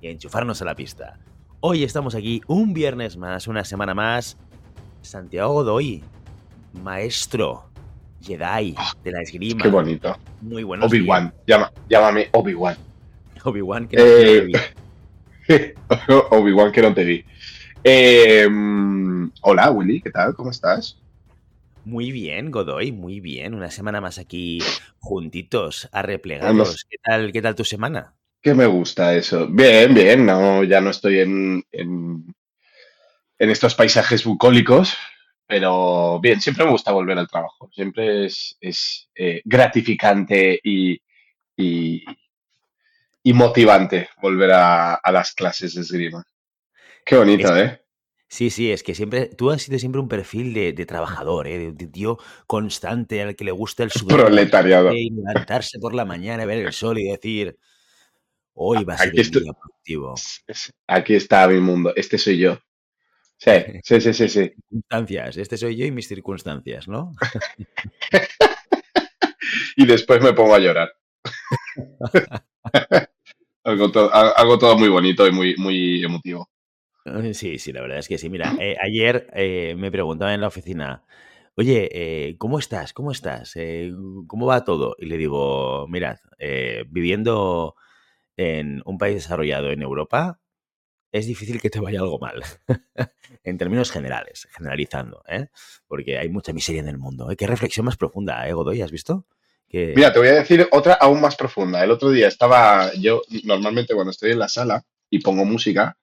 [0.00, 1.18] y enchufarnos a la pista.
[1.60, 4.36] Hoy estamos aquí un viernes más, una semana más.
[5.02, 6.02] Santiago Godoy,
[6.82, 7.70] maestro
[8.20, 8.74] Jedi
[9.04, 9.62] de la esgrima.
[9.62, 10.16] Qué bonito.
[10.40, 10.86] Muy bueno.
[10.86, 12.76] Obi-Wan, Llama, llámame Obi-Wan.
[13.44, 14.52] Obi-Wan que
[15.48, 15.74] Eh,
[16.30, 17.24] Obi-Wan que no te vi.
[17.84, 18.48] Eh,
[19.42, 20.34] hola, Willy, ¿qué tal?
[20.34, 20.98] ¿Cómo estás?
[21.84, 23.54] Muy bien, Godoy, muy bien.
[23.54, 24.58] Una semana más aquí
[24.98, 26.84] juntitos, arreplegados.
[26.90, 28.14] ¿Qué tal, ¿Qué tal tu semana?
[28.46, 29.48] Que me gusta eso.
[29.48, 32.24] Bien, bien, no, ya no estoy en, en,
[33.38, 34.96] en estos paisajes bucólicos,
[35.48, 37.68] pero bien, siempre me gusta volver al trabajo.
[37.72, 41.00] Siempre es, es eh, gratificante y,
[41.56, 42.04] y,
[43.22, 46.24] y motivante volver a, a las clases de esgrima.
[47.04, 47.80] Qué bonito, Es- ¿eh?
[48.28, 51.58] Sí, sí, es que siempre, tú has sido siempre un perfil de, de trabajador, ¿eh?
[51.58, 54.16] de, de tío constante al que le gusta el sudor.
[54.16, 54.92] Proletariado.
[54.92, 57.56] Y levantarse por la mañana, ver el sol y decir,
[58.56, 60.14] hoy va a ser Aquí el día productivo.
[60.88, 61.92] Aquí está mi mundo.
[61.96, 62.58] Este soy yo.
[63.38, 63.50] Sí,
[63.84, 64.52] sí, sí, sí, sí.
[64.70, 67.12] Circunstancias, este soy yo y mis circunstancias, ¿no?
[69.76, 70.92] Y después me pongo a llorar.
[73.64, 76.48] algo, to- a- algo todo muy bonito y muy, muy emotivo.
[77.04, 78.28] Eh, Sí, sí, la verdad es que sí.
[78.30, 81.04] Mira, eh, ayer eh, me preguntaba en la oficina,
[81.56, 82.92] oye, eh, ¿cómo estás?
[82.92, 83.54] ¿Cómo estás?
[84.26, 84.96] ¿cómo va todo?
[84.98, 86.16] Y le digo, mirad,
[86.88, 87.74] viviendo
[88.36, 90.40] en un país desarrollado en Europa,
[91.12, 92.42] es difícil que te vaya algo mal.
[93.44, 95.48] en términos generales, generalizando, ¿eh?
[95.86, 97.30] Porque hay mucha miseria en el mundo.
[97.30, 97.36] ¿eh?
[97.36, 98.82] Qué reflexión más profunda, ¿eh, Godoy?
[98.82, 99.26] ¿Has visto?
[99.68, 99.94] Que...
[99.96, 101.82] Mira, te voy a decir otra aún más profunda.
[101.82, 105.96] El otro día estaba yo, normalmente cuando estoy en la sala y pongo música,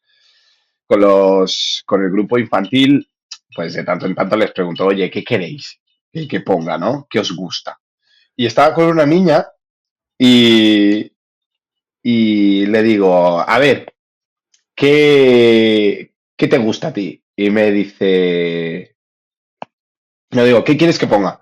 [0.85, 3.07] con los, con el grupo infantil,
[3.55, 5.79] pues de tanto en tanto les pregunto, oye, ¿qué queréis
[6.11, 7.07] que, que ponga, no?
[7.09, 7.79] ¿Qué os gusta?
[8.35, 9.45] Y estaba con una niña
[10.17, 11.12] y,
[12.03, 13.93] y le digo, a ver,
[14.75, 17.23] ¿qué, ¿qué te gusta a ti?
[17.35, 18.97] Y me dice,
[20.31, 21.41] le digo, ¿qué quieres que ponga?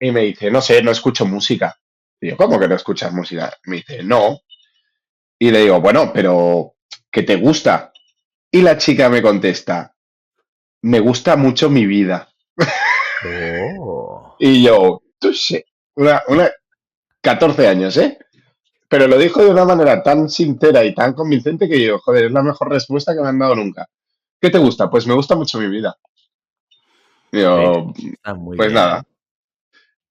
[0.00, 1.78] Y me dice, no sé, no escucho música.
[2.20, 3.56] Y yo, ¿cómo que no escuchas música?
[3.64, 4.40] Me dice, no.
[5.38, 6.74] Y le digo, bueno, pero
[7.10, 7.92] ¿qué te gusta?
[8.50, 9.94] Y la chica me contesta,
[10.82, 12.28] me gusta mucho mi vida.
[13.78, 14.36] Oh.
[14.44, 16.50] Y yo, tú sé, una, una
[17.20, 18.18] 14 años, ¿eh?
[18.92, 22.30] Pero lo dijo de una manera tan sincera y tan convincente que yo, joder, es
[22.30, 23.88] la mejor respuesta que me han dado nunca.
[24.38, 24.90] ¿Qué te gusta?
[24.90, 25.96] Pues me gusta mucho mi vida.
[28.36, 28.74] Muy pues bien.
[28.74, 29.02] nada.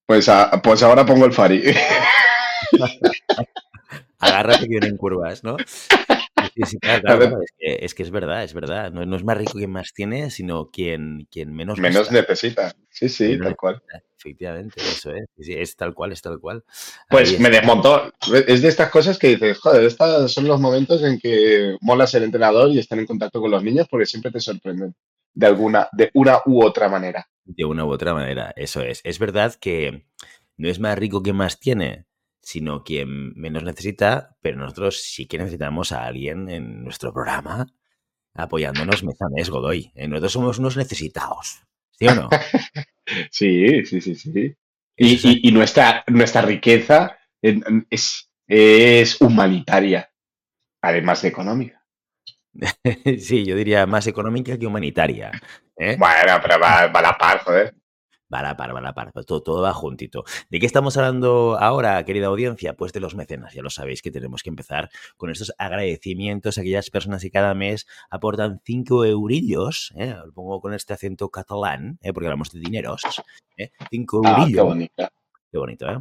[0.08, 1.62] Pues, a- pues ahora pongo el Fari.
[4.20, 5.58] Agárrate que vienen curvas, ¿no?
[6.64, 8.92] Sí, sí, claro, claro, claro, Es, que, es que es verdad, es verdad.
[8.92, 12.74] No, no es más rico quien más tiene, sino quien, quien menos Menos necesita.
[12.90, 13.76] Sí, sí, Menos tal cual.
[13.76, 14.12] necesita.
[14.18, 15.26] Efectivamente, eso es.
[15.38, 16.64] Es tal cual, es tal cual.
[17.10, 18.14] Pues me desmontó.
[18.48, 22.22] Es de estas cosas que dices, joder, estos son los momentos en que mola ser
[22.22, 24.94] entrenador y estar en contacto con los niños porque siempre te sorprenden
[25.34, 27.28] de alguna, de una u otra manera.
[27.46, 29.02] De una u otra manera, eso es.
[29.04, 30.06] Es verdad que
[30.58, 32.06] no es más rico quien más tiene,
[32.42, 37.68] sino quien menos necesita, pero nosotros sí que necesitamos a alguien en nuestro programa
[38.34, 39.04] apoyándonos
[39.36, 39.92] mes, Godoy.
[39.96, 42.30] Eh, Nosotros somos unos necesitados, ¿sí o no?
[43.32, 44.56] Sí, sí, sí, sí.
[44.98, 47.18] Y, es- y- y nuestra, nuestra riqueza
[47.90, 50.10] es, es humanitaria,
[50.82, 51.84] además de económica.
[53.20, 55.32] Sí, yo diría más económica que humanitaria.
[55.78, 55.96] ¿eh?
[55.98, 57.76] Bueno, pero va, va a la par, joder.
[58.34, 60.24] Va a la par, va a la par, todo, todo va juntito.
[60.50, 62.76] ¿De qué estamos hablando ahora, querida audiencia?
[62.76, 63.54] Pues de los mecenas.
[63.54, 67.54] Ya lo sabéis que tenemos que empezar con estos agradecimientos a aquellas personas que cada
[67.54, 70.16] mes aportan 5 eurillos, ¿eh?
[70.26, 72.14] lo pongo con este acento catalán, ¿eh?
[72.14, 73.02] porque hablamos de dineros,
[73.90, 75.12] 5 Ah, qué eurillos, bonita.
[75.52, 75.98] qué bonito, ¿eh?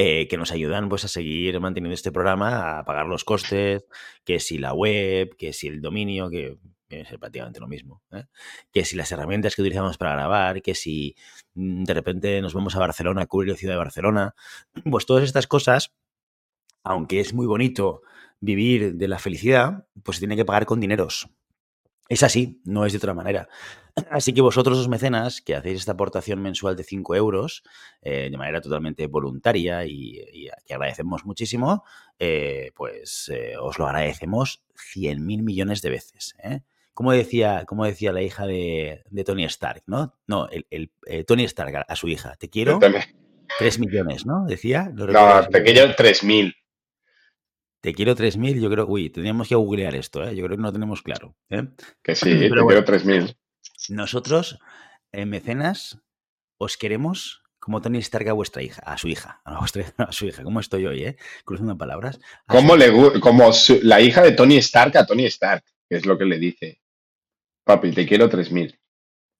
[0.00, 3.84] Eh, que nos ayudan pues, a seguir manteniendo este programa, a pagar los costes,
[4.24, 6.56] que si la web, que si el dominio, que
[6.88, 8.24] ser prácticamente lo mismo, ¿eh?
[8.72, 11.14] que si las herramientas que utilizamos para grabar, que si
[11.54, 14.34] mm, de repente nos vamos a Barcelona a cubrir la ciudad de Barcelona,
[14.90, 15.94] pues todas estas cosas,
[16.82, 18.02] aunque es muy bonito
[18.40, 21.28] vivir de la felicidad, pues se tiene que pagar con dineros.
[22.08, 23.48] Es así, no es de otra manera.
[24.10, 27.62] Así que vosotros, los mecenas, que hacéis esta aportación mensual de 5 euros
[28.00, 31.84] eh, de manera totalmente voluntaria y, que agradecemos muchísimo,
[32.18, 34.62] eh, pues eh, os lo agradecemos
[34.94, 36.34] 100.000 millones de veces.
[36.98, 40.18] Como decía, como decía la hija de, Tony Stark, ¿no?
[40.26, 40.90] No, el,
[41.28, 42.80] Tony Stark a, su hija, te quiero
[43.60, 44.44] 3 millones, ¿no?
[44.46, 44.90] Decía.
[44.92, 46.56] No, te quiero 3.000.
[47.80, 50.34] Te quiero 3.000, yo creo, uy, tendríamos que googlear esto, ¿eh?
[50.34, 51.36] yo creo que no lo tenemos claro.
[51.50, 51.68] ¿eh?
[52.02, 53.36] Que sí, te quiero 3.000.
[53.90, 54.58] Nosotros,
[55.12, 56.00] en Mecenas,
[56.56, 60.26] os queremos como Tony Stark a vuestra hija, a su hija, a, vuestra, a su
[60.26, 61.16] hija, ¿cómo estoy hoy, eh?
[61.44, 62.18] Cruzando palabras.
[62.48, 63.52] ¿Cómo le, como
[63.82, 66.80] la hija de Tony Stark a Tony Stark, que es lo que le dice.
[67.68, 68.78] Papi, te quiero 3.000.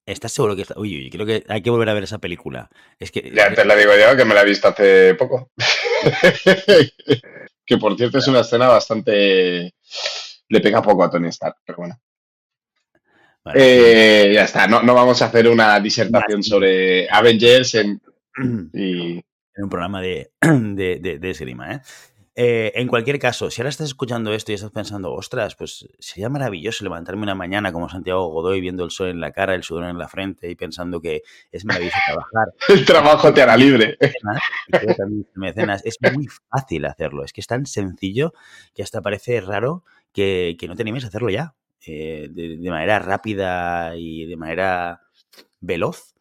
[0.05, 0.79] ¿Estás seguro que está?
[0.79, 2.69] Uy, uy, creo que hay que volver a ver esa película.
[2.99, 3.33] Es que.
[3.35, 5.51] Ya te la digo yo, que me la he visto hace poco.
[7.65, 9.73] que por cierto es una escena bastante...
[10.51, 11.99] Le pega poco a Tony Stark, pero bueno.
[13.55, 17.99] Eh, ya está, no, vamos a hacer una disertación sobre Avengers en,
[18.75, 19.25] en
[19.57, 21.81] un programa de, de, de, de esgrima, ¿eh?
[22.41, 26.29] Eh, en cualquier caso, si ahora estás escuchando esto y estás pensando, ostras, pues sería
[26.29, 29.87] maravilloso levantarme una mañana como Santiago Godoy viendo el sol en la cara, el sudor
[29.87, 32.55] en la frente y pensando que es maravilloso trabajar.
[32.69, 33.99] el trabajo te hará libre.
[34.01, 38.33] Es muy fácil hacerlo, es que es tan sencillo
[38.73, 39.83] que hasta parece raro
[40.13, 45.03] que, no te animes a hacerlo ya, eh, de, manera rápida y de manera
[45.59, 46.15] veloz.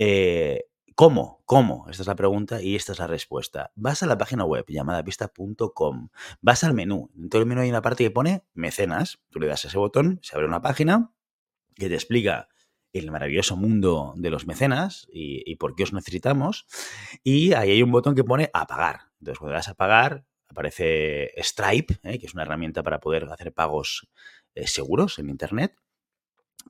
[0.00, 1.42] Eh, ¿Cómo?
[1.46, 1.86] ¿Cómo?
[1.88, 3.72] Esta es la pregunta y esta es la respuesta.
[3.76, 6.08] Vas a la página web llamadapista.com,
[6.40, 9.46] vas al menú, en todo el menú hay una parte que pone mecenas, tú le
[9.46, 11.12] das ese botón, se abre una página
[11.74, 12.48] que te explica
[12.92, 16.66] el maravilloso mundo de los mecenas y, por qué os necesitamos.
[17.22, 19.12] Y ahí hay un botón que pone apagar.
[19.20, 22.18] Entonces, cuando das a pagar, aparece Stripe, ¿eh?
[22.18, 24.08] que es una herramienta para poder hacer pagos
[24.54, 25.74] eh, seguros en Internet.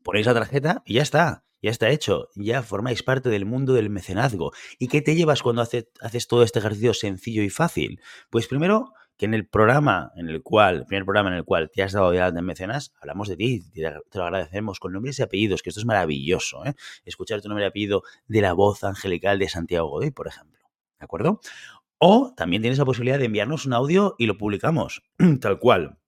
[0.04, 3.88] Ponéis la tarjeta y ya está ya está hecho, ya formáis parte del mundo del
[3.88, 4.52] mecenazgo.
[4.78, 8.00] ¿Y qué te llevas cuando haces, todo este ejercicio sencillo y fácil?
[8.30, 11.70] Pues primero, que en el programa en el cual, el primer programa en el cual
[11.70, 15.22] te has dado de de mecenas, hablamos de ti, te lo agradecemos con nombres y
[15.22, 16.74] apellidos, que esto es maravilloso, ¿eh?
[17.04, 20.58] Escuchar tu nombre y apellido de la voz angelical de Santiago Godoy, por ejemplo.
[20.98, 21.40] ¿De acuerdo?
[21.98, 25.04] O también tienes la posibilidad de enviarnos un audio y lo publicamos,
[25.40, 25.98] tal cual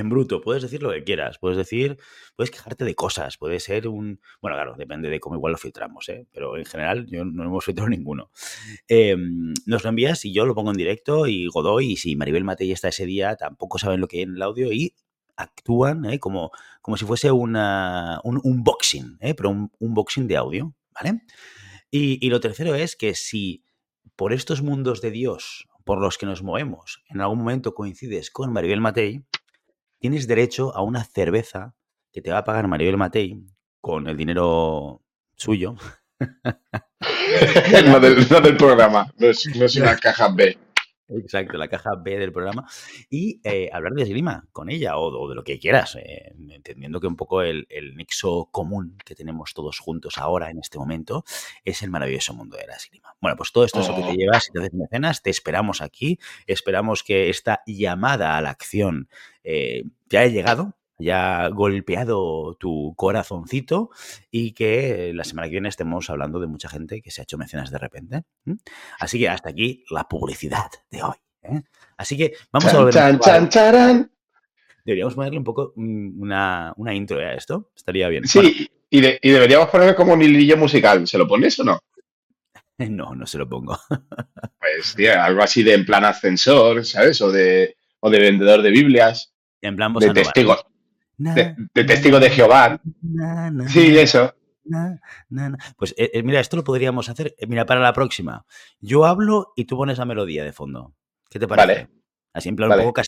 [0.00, 1.98] en bruto, puedes decir lo que quieras, puedes decir,
[2.36, 6.08] puedes quejarte de cosas, puede ser un, bueno, claro, depende de cómo igual lo filtramos,
[6.08, 6.26] ¿eh?
[6.32, 8.30] pero en general yo no hemos filtrado ninguno.
[8.88, 12.44] Em, nos lo envías y yo lo pongo en directo y Godoy, y si Maribel
[12.44, 14.94] Matei está ese día, tampoco saben lo que hay en el audio y
[15.36, 16.18] actúan ¿eh?
[16.18, 16.50] como,
[16.82, 17.56] como si fuese un
[18.24, 19.34] unboxing, ¿eh?
[19.34, 21.22] pero un unboxing de audio, ¿vale?
[21.90, 23.64] Y, y lo tercero es que si
[24.16, 28.52] por estos mundos de Dios por los que nos movemos, en algún momento coincides con
[28.52, 29.24] Maribel Matei,
[30.00, 31.76] tienes derecho a una cerveza
[32.10, 33.38] que te va a pagar Maribel Matei
[33.80, 35.02] con el dinero
[35.36, 35.76] suyo.
[37.86, 40.58] no, del, programa, no es, una caja B.
[41.12, 42.68] Exacto, la caja B del programa.
[43.08, 47.08] Y eh, hablar de esgrima con ella o, de lo que quieras, eh, entendiendo que
[47.08, 51.24] un poco el, el, nexo común que tenemos todos juntos ahora, en este momento,
[51.64, 53.16] es el maravilloso mundo de la esgrima.
[53.20, 54.14] Bueno, pues todo esto es lo que te oh.
[54.14, 55.22] llevas si te haces mecenas.
[55.22, 56.18] Te esperamos aquí.
[56.46, 59.08] Esperamos que esta llamada a la acción
[59.44, 63.90] eh, te haya llegado, haya golpeado tu corazoncito
[64.30, 67.38] y que la semana que viene estemos hablando de mucha gente que se ha hecho
[67.38, 68.22] mecenas de repente.
[68.98, 71.16] Así que hasta aquí la publicidad de hoy.
[71.42, 71.62] ¿eh?
[71.96, 74.08] Así que vamos a volver.
[74.84, 77.70] Deberíamos ponerle un poco mm, una, intro a esto.
[77.76, 78.26] Estaría bien.
[78.26, 81.06] Sí, y, deberíamos ponerle como un hilillo musical.
[81.06, 81.78] ¿Se lo pones o no?
[82.78, 83.78] No, no se lo pongo.
[84.58, 87.20] Pues, tío, algo así de en plan ascensor, ¿sabes?
[87.22, 89.32] O de, o de vendedor de Biblias.
[89.62, 90.56] En plan de testigo,
[91.18, 92.80] de, testigo de Jehová.
[93.68, 94.34] sí, eso.
[95.76, 97.34] Pues eh, eh, mira, esto lo podríamos hacer.
[97.38, 98.44] Eh, mira, para la próxima.
[98.80, 100.94] Yo hablo y tú pones la melodía de fondo.
[101.28, 101.66] ¿Qué te parece?
[101.66, 101.88] Vale.
[102.32, 103.02] Así en plan un poco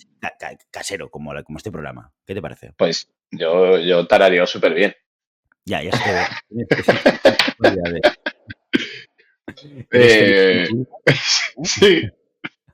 [0.70, 2.12] casero, como, como este programa.
[2.26, 2.72] ¿Qué te parece?
[2.76, 4.94] Pues yo, yo tarareo súper bien.
[5.64, 6.02] Ya, ya se
[9.92, 10.68] eh,
[11.62, 12.02] sí,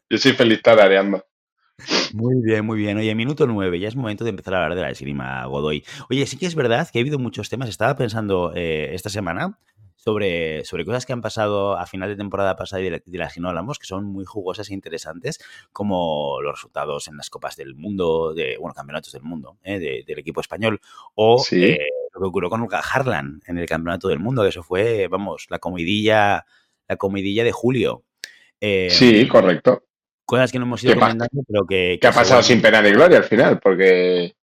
[0.09, 1.28] yo soy feliz tarareando.
[2.13, 2.97] Muy bien, muy bien.
[2.97, 5.85] Oye, minuto nueve, ya es momento de empezar a hablar de la esgrima Godoy.
[6.11, 7.69] Oye, sí que es verdad que ha habido muchos temas.
[7.69, 9.59] Estaba pensando eh, esta semana
[9.97, 13.41] sobre, sobre cosas que han pasado a final de temporada pasada y de, las que
[13.41, 15.39] no hablamos, que son muy jugosas e interesantes,
[15.73, 20.19] como los resultados en las Copas del Mundo, de, bueno, campeonatos del mundo, eh, del
[20.19, 20.81] equipo español,
[21.15, 21.79] o eh,
[22.15, 25.47] lo que ocurrió con Olga Harlan en el Campeonato del Mundo, que eso fue, vamos,
[25.51, 26.47] la comidilla,
[26.89, 28.05] la comidilla de julio.
[28.61, 29.88] sí, correcto
[30.29, 31.99] cosas que no hemos ido comentando, pero que...
[31.99, 34.35] Que ha pasado sin pena ni gloria al final, porque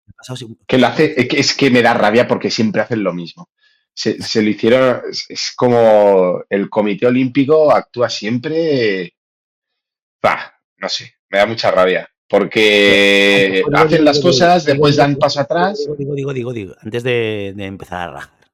[0.67, 3.49] que lo hace, es que me da rabia porque siempre hacen lo mismo.
[3.93, 9.13] Se, lo hicieron, es, como el Comité Olímpico actúa siempre,
[10.21, 12.09] bah, no sé, me da mucha rabia.
[12.27, 15.87] Porque hacen las cosas, después dan paso atrás.
[15.97, 18.44] Digo, digo, digo, digo, antes de, de empezar a rajar.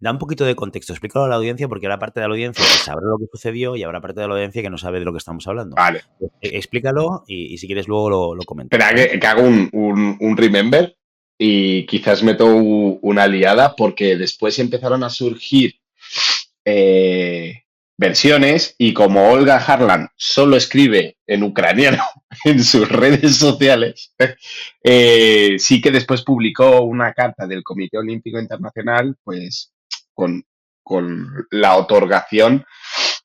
[0.00, 2.64] Da un poquito de contexto, explícalo a la audiencia, porque habrá parte de la audiencia
[2.64, 5.04] que sabrá lo que sucedió y habrá parte de la audiencia que no sabe de
[5.04, 5.74] lo que estamos hablando.
[5.74, 6.02] Vale.
[6.40, 8.76] E, explícalo y, si quieres luego lo, lo comento.
[8.76, 10.96] Espera, que, hago un, un, remember
[11.36, 15.74] y quizás meto una liada porque después empezaron a surgir
[16.64, 17.64] eh,
[17.96, 22.04] versiones y como Olga Harlan solo escribe en ucraniano
[22.44, 24.14] en sus redes sociales,
[24.84, 29.72] eh, sí que después publicó una carta del Comité Olímpico Internacional, pues
[30.18, 30.44] con,
[31.50, 32.64] la otorgación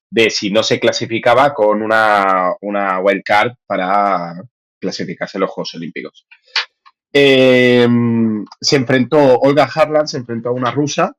[0.10, 4.36] de si no se clasificaba con una, una card para
[4.80, 6.28] clasificarse a los Juegos Olímpicos.
[7.12, 11.16] Em, se enfrentó, Olga Harlan se enfrentó a una rusa,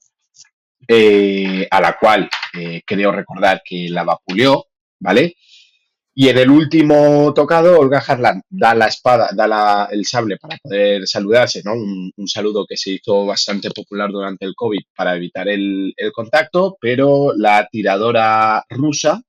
[0.86, 4.66] eh, a la cual eh, creo recordar que la vapuleó,
[5.00, 5.36] ¿vale?
[6.16, 11.08] Y en el último tocado, Olga Harlan da la espada, da el sable para poder
[11.08, 11.72] saludarse, ¿no?
[11.72, 17.32] Un, saludo que se hizo bastante popular durante el COVID para evitar el, contacto, pero
[17.36, 19.22] la tiradora rusa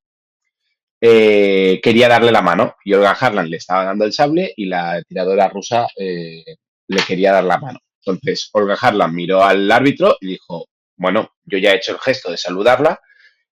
[1.02, 5.02] eh, quería darle la mano y Olga Harlan le estaba dando el sable y la
[5.08, 6.44] tiradora rusa eh,
[6.88, 7.80] le quería dar la mano.
[8.06, 12.30] Entonces, Olga Harlan miró al árbitro y dijo, bueno, yo ya he hecho el gesto
[12.32, 13.00] de saludarla,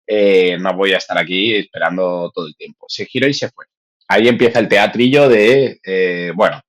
[0.06, 2.86] eh, no voy a estar aquí esperando todo el tiempo.
[2.90, 3.66] Se giró y se fue.
[4.08, 6.62] Ahí empieza el teatrillo de, eh, bueno,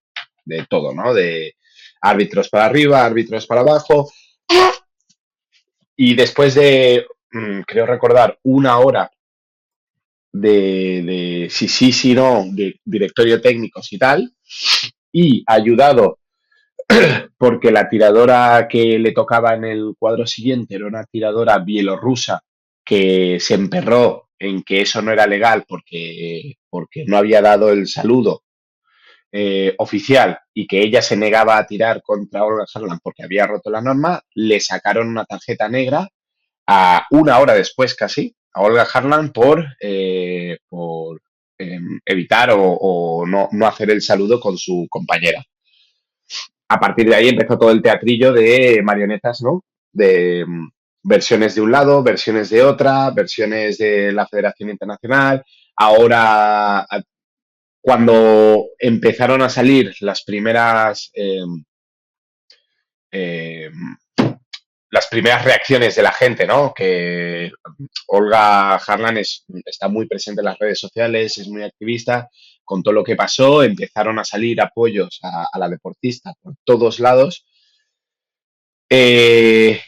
[0.45, 1.13] de todo, ¿no?
[1.13, 1.57] De
[2.01, 4.11] árbitros para arriba, árbitros para abajo.
[5.97, 9.11] Y después de, mm, creo recordar, una hora
[10.33, 14.33] de, de sí, sí, sí, no, de directorio técnicos y tal,
[15.13, 16.19] y ayudado
[17.39, 22.43] porque la tiradora que le tocaba en el cuadro siguiente era una tiradora bielorrusa
[22.85, 27.87] que se emperró en que eso no era legal porque, porque no había dado el
[27.87, 28.43] saludo
[29.33, 33.71] eh, oficial y que ella se negaba a tirar contra Olga Harlan porque había roto
[33.71, 36.09] la norma, le sacaron una tarjeta negra
[36.67, 41.21] a una hora después casi a Olga Harlan por, eh, por
[41.59, 45.43] em, evitar o, no, no hacer el saludo con su compañera.
[46.69, 49.65] A partir de ahí empezó todo el teatrillo de marionetas, ¿no?
[49.93, 50.45] De,
[51.05, 55.45] versiones de un lado, versiones de otra, versiones de la Federación Internacional.
[55.77, 56.87] Ahora,
[57.81, 61.65] cuando empezaron a salir las primeras em,
[63.13, 63.97] em,
[64.91, 66.73] las primeras reacciones de la gente, ¿no?
[66.73, 67.51] Que
[68.07, 72.29] Olga Harlan está muy presente en las redes sociales, es muy activista.
[72.65, 77.01] Con todo lo que pasó, empezaron a salir apoyos a, a la deportista por todos
[77.01, 77.45] lados.
[78.89, 79.81] Eh,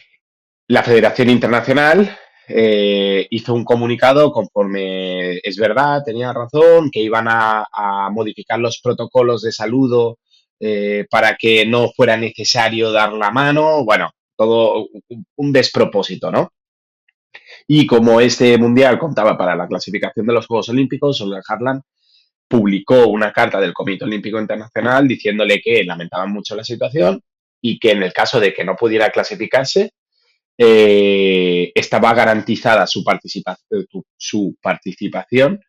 [0.68, 2.16] la Federación Internacional
[2.49, 7.66] eh, hizo un comunicado conforme es verdad, tenía razón, que iban a,
[8.12, 10.18] modificar los protocolos de saludo
[10.61, 13.85] eh, para que no fuera necesario dar la mano.
[13.85, 14.88] Bueno, todo
[15.37, 16.52] un despropósito, ¿no?
[17.66, 21.82] Y como este mundial contaba para la clasificación de los Juegos Olímpicos, Olga Harlan
[22.49, 27.20] publicó una carta del Comité Olímpico Internacional diciéndole que lamentaban mucho la situación
[27.61, 29.90] y que en el caso de que no pudiera clasificarse,
[30.59, 35.61] eh, estaba garantizada su, participación,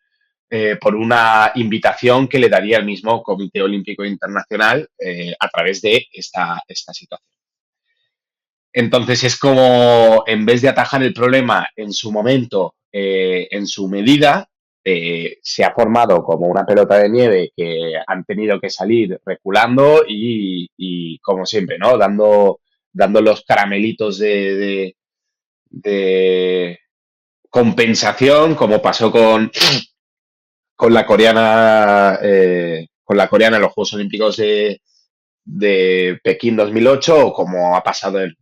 [0.50, 5.82] eh, por una invitación que le daría el mismo Comité Olímpico Internacional eh, a través
[5.82, 7.28] de esta, esta situación.
[8.72, 14.48] Entonces es como, en vez de atajar el problema en su momento, en su medida,
[14.82, 20.70] se ha formado como una pelota de nieve que han tenido que salir reculando y,
[20.76, 21.98] y como siempre, ¿no?
[21.98, 22.60] Dando
[22.98, 24.96] dando los caramelitos de,
[25.70, 26.80] de,
[27.48, 29.52] compensación, como pasó con,
[30.74, 34.82] con la coreana, eh, con la coreana en los Juegos Olímpicos de,
[35.44, 38.34] de Pekín 2008 o como ha pasado en,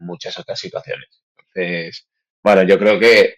[0.00, 1.08] muchas otras situaciones.
[1.38, 2.06] Entonces,
[2.42, 3.36] bueno, yo creo que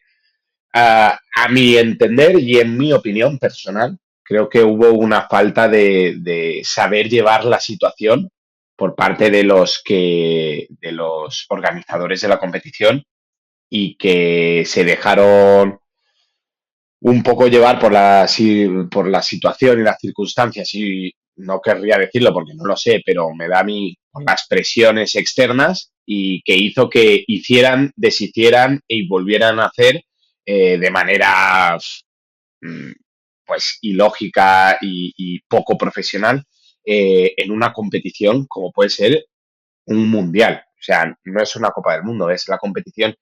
[0.73, 7.09] a, mi entender y en mi opinión personal, creo que hubo una falta de saber
[7.09, 8.31] llevar la situación
[8.81, 13.05] por parte de los que de los organizadores de la competición
[13.69, 15.79] y que se dejaron
[17.03, 18.27] un poco llevar por la,
[18.91, 20.73] por la situación y las circunstancias.
[20.73, 23.95] Y no querría decirlo porque no lo sé, pero me da a mí
[24.27, 30.05] las presiones externas y que hizo que hicieran, deshicieran y volvieran a hacer
[30.47, 31.77] eh, de manera
[32.63, 32.93] mm,
[33.45, 36.47] pues ilógica y, y poco profesional
[36.85, 39.27] eh, en una competición como puede ser
[39.87, 40.65] un mundial.
[40.69, 43.15] O sea, no es una Copa del Mundo, es la competición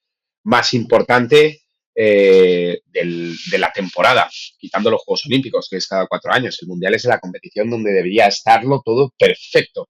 [0.44, 1.62] más importante
[1.94, 6.56] eh, de la temporada, quitando los Juegos Olímpicos, que es cada cuatro años.
[6.62, 9.88] El Mundial es la competición donde debería estarlo todo perfecto.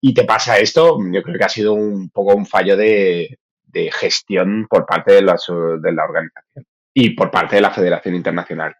[0.00, 3.38] Y te pasa esto, yo creo que ha sido un poco un fallo de,
[3.92, 5.34] gestión por parte de la
[6.04, 8.74] organización y por parte de la Federación Internacional.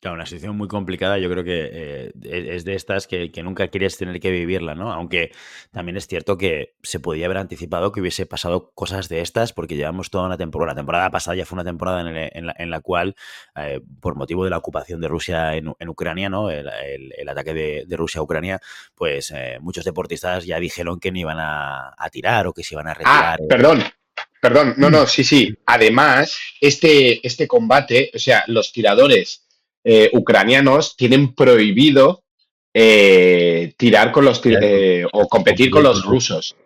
[0.00, 3.68] Claro, una situación muy complicada, yo creo que eh, e-, es de estas que, nunca
[3.68, 4.90] quieres tener que vivirla, ¿no?
[4.92, 5.30] Aunque
[5.72, 9.76] también es cierto que se podía haber anticipado que hubiese pasado cosas de estas porque
[9.76, 10.72] llevamos toda una temporada.
[10.72, 13.14] La temporada pasada ya fue una temporada en, la, cual,
[13.56, 16.50] eh, por motivo de la ocupación de Rusia en, Ucrania, ¿no?
[16.50, 18.58] El, ataque de, Rusia a Ucrania,
[18.94, 22.88] pues eh, muchos deportistas ya dijeron que no iban a, tirar o que se iban
[22.88, 23.34] a ah, retirar.
[23.34, 23.84] Ah, perdón,
[24.40, 25.54] perdón, no, no, sí, sí.
[25.66, 29.46] Además, este, este combate, o sea, los tiradores
[29.84, 32.22] eh, ucranianos tienen prohibido
[32.72, 36.56] eh, tirar con los eh, o competir con los rusos.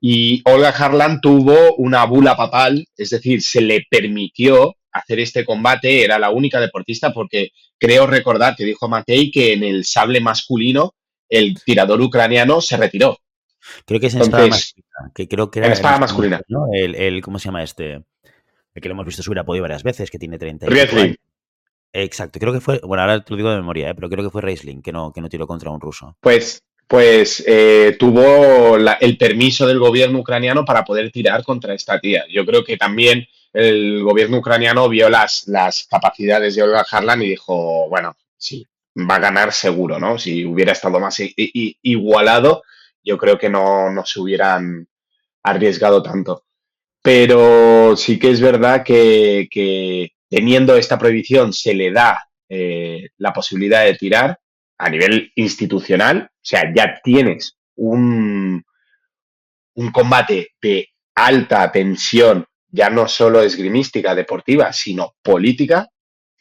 [0.00, 6.04] Y Olga Harlan tuvo una bula papal, es decir, se le permitió hacer este combate,
[6.04, 10.94] era la única deportista porque creo recordar que dijo Matei que en el sable masculino
[11.28, 13.18] el tirador ucraniano se retiró.
[13.86, 15.12] Creo que es en espada masculina.
[15.14, 16.40] Que creo que era en espada masculina.
[16.72, 18.02] El, ¿Cómo se llama este?
[18.74, 20.66] El que lo hemos visto subir a podio varias veces, que tiene 30
[21.96, 23.94] Exacto, creo que fue, bueno, ahora te lo digo de memoria, ¿eh?
[23.94, 26.16] pero creo que fue Reisling que no, que no tiró contra un ruso.
[26.20, 32.24] Pues, pues eh, tuvo el permiso del gobierno ucraniano para poder tirar contra esta tía.
[32.28, 37.28] Yo creo que también el gobierno ucraniano vio las, las capacidades de Olga Harlan y
[37.28, 38.66] dijo, bueno, sí,
[38.98, 40.18] va a ganar seguro, ¿no?
[40.18, 42.64] Si hubiera estado más igualado,
[43.04, 44.88] yo creo que no, no se hubieran
[45.44, 46.42] arriesgado tanto.
[47.00, 53.84] Pero sí que es verdad que teniendo esta prohibición se le da eh, la posibilidad
[53.84, 54.36] de tirar
[54.78, 58.64] a nivel institucional, o sea, ya tienes un,
[59.74, 65.88] un combate de alta tensión, ya no solo esgrimística, deportiva, sino política,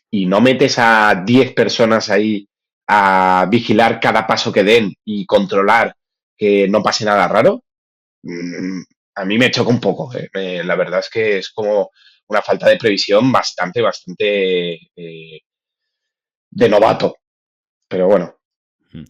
[0.10, 2.48] y no metes a 10 personas ahí
[2.88, 5.96] a vigilar cada paso que den y controlar
[6.36, 7.63] que no pase nada raro,
[8.24, 8.82] mm,
[9.17, 10.12] a mí me choca un poco.
[10.15, 10.63] Eh.
[10.63, 11.91] la verdad es que es como
[12.34, 15.39] una falta de previsión bastante, bastante eh,
[16.50, 17.15] de novato.
[17.88, 18.36] Pero bueno,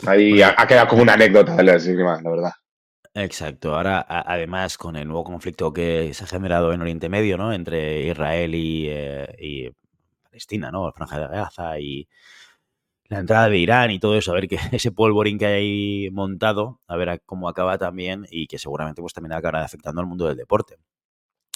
[0.05, 2.51] ahí ha, quedado como una anécdota de la la verdad.
[3.13, 3.75] Exacto.
[3.75, 7.53] Ahora, además, con el nuevo conflicto que se ha generado en Oriente Medio, ¿no?
[7.53, 9.71] Entre Israel y, eh,
[10.23, 10.87] Palestina, ¿no?
[10.87, 12.07] La Franja de Gaza y
[13.05, 16.81] la entrada de Irán y todo eso, a ver que ese polvorín que hay montado,
[16.87, 20.37] a ver cómo acaba también y que seguramente pues también acabará afectando al mundo del
[20.37, 20.77] deporte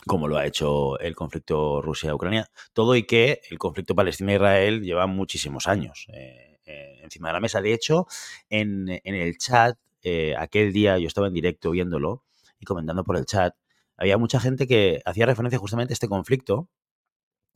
[0.08, 5.68] como lo ha hecho el conflicto Rusia-Ucrania, todo y que el conflicto Palestina-Israel lleva muchísimos
[5.68, 7.62] años eh, eh, encima de la mesa.
[7.62, 8.08] De hecho,
[8.50, 12.24] en, el chat, eh, aquel día yo estaba en directo viéndolo
[12.60, 13.56] y comentando por el chat,
[13.98, 16.70] había mucha gente que hacía referencia justamente a este conflicto,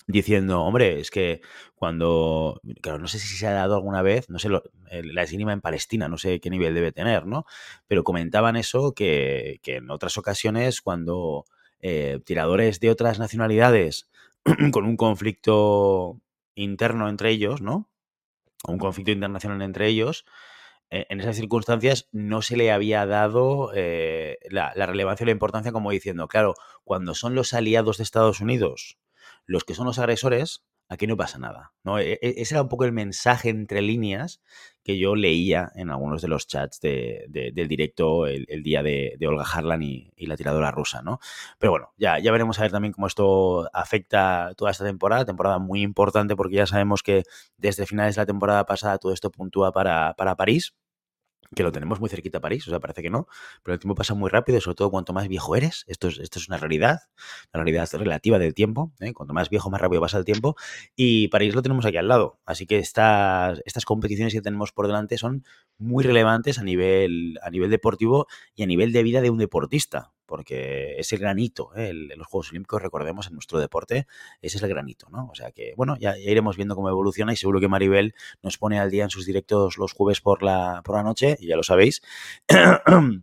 [0.07, 1.41] diciendo, hombre, es que
[1.75, 5.61] cuando, claro, no sé si se ha dado alguna vez, no sé, la esgrima en
[5.61, 7.45] Palestina, no sé qué nivel debe tener, ¿no?
[7.87, 11.45] Pero comentaban eso, que, que en otras ocasiones cuando
[11.81, 14.09] eh, tiradores de otras nacionalidades
[14.71, 16.21] con un conflicto
[16.55, 17.89] interno entre ellos, ¿no?
[18.67, 20.25] Un conflicto internacional entre ellos,
[20.89, 25.31] eh, en esas circunstancias no se le había dado eh, la, la, relevancia o la
[25.31, 28.97] importancia como diciendo, claro, cuando son los aliados de Estados Unidos
[29.45, 31.71] los que son los agresores, aquí no pasa nada.
[31.83, 31.99] ¿no?
[31.99, 34.41] E, e, ese era un poco el mensaje entre líneas
[34.83, 39.81] que yo leía en algunos de los chats del directo el, día de, Olga Harlan
[39.83, 41.19] y, la tiradora rusa, ¿no?
[41.59, 45.59] Pero bueno, ya, ya veremos a ver también cómo esto afecta toda esta temporada, temporada
[45.59, 47.23] muy importante porque ya sabemos que
[47.57, 50.73] desde finales de la temporada pasada todo esto puntúa para, para París,
[51.55, 53.27] que lo tenemos muy cerquita a París, o sea, parece que no,
[53.63, 56.39] pero el tiempo pasa muy rápido, sobre todo cuanto más viejo eres, esto es, esto
[56.39, 56.99] es una realidad,
[57.53, 59.13] la realidad relativa del tiempo, ¿eh?
[59.13, 60.55] cuanto más viejo, más rápido pasa el tiempo,
[60.95, 64.87] y París lo tenemos aquí al lado, así que estas, estas competiciones que tenemos por
[64.87, 65.43] delante son
[65.77, 70.13] muy relevantes a nivel, a nivel deportivo y a nivel de vida de un deportista,
[70.31, 71.91] porque es el granito, ¿eh?
[71.91, 74.07] los Juegos Olímpicos, recordemos, en nuestro deporte,
[74.41, 75.27] ese es el granito, ¿no?
[75.29, 78.79] O sea que, bueno, ya, iremos viendo cómo evoluciona y seguro que Maribel nos pone
[78.79, 81.63] al día en sus directos los jueves por la, por la noche, y ya lo
[81.63, 82.01] sabéis.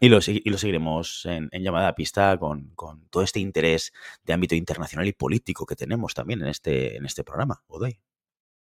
[0.00, 2.72] Y lo, y lo, seguiremos en, llamada a pista con,
[3.10, 7.24] todo este interés de ámbito internacional y político que tenemos también en este, en este
[7.24, 7.98] programa, Oday.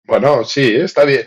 [0.03, 1.25] Bueno, sí, está bien.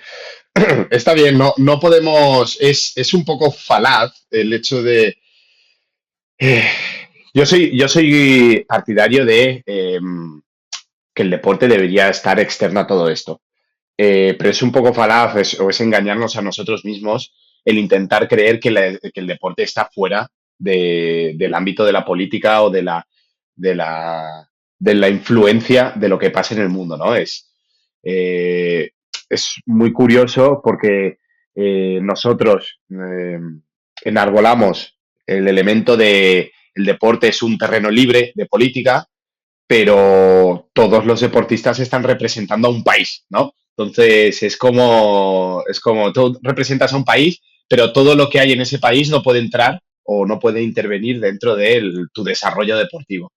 [0.91, 2.59] Está bien, no, no podemos.
[2.61, 5.17] Es, es un poco falaz el hecho de,
[7.35, 10.42] yo, soy, yo soy partidario de em,
[11.14, 13.40] que el deporte debería estar externo a todo esto.
[13.99, 17.33] eh, pero es un poco falaz o es engañarnos a nosotros mismos
[17.64, 18.68] el intentar creer que,
[19.14, 23.07] el deporte está fuera del ámbito de la política o de la,
[23.55, 27.14] de la, de la influencia de lo que pasa en el mundo, ¿no?
[27.14, 27.51] Es,
[28.03, 28.90] eh,
[29.29, 31.18] es muy curioso porque
[31.55, 32.81] eh, nosotros
[34.05, 34.96] enarbolamos
[35.27, 39.09] el elemento de el deporte es un terreno libre de política,
[39.67, 43.55] pero todos los deportistas están representando a un país, ¿no?
[43.77, 48.53] Entonces es como, es como tú representas a un país, pero todo lo que hay
[48.53, 53.33] en ese país no puede entrar o no puede intervenir dentro de tu desarrollo deportivo.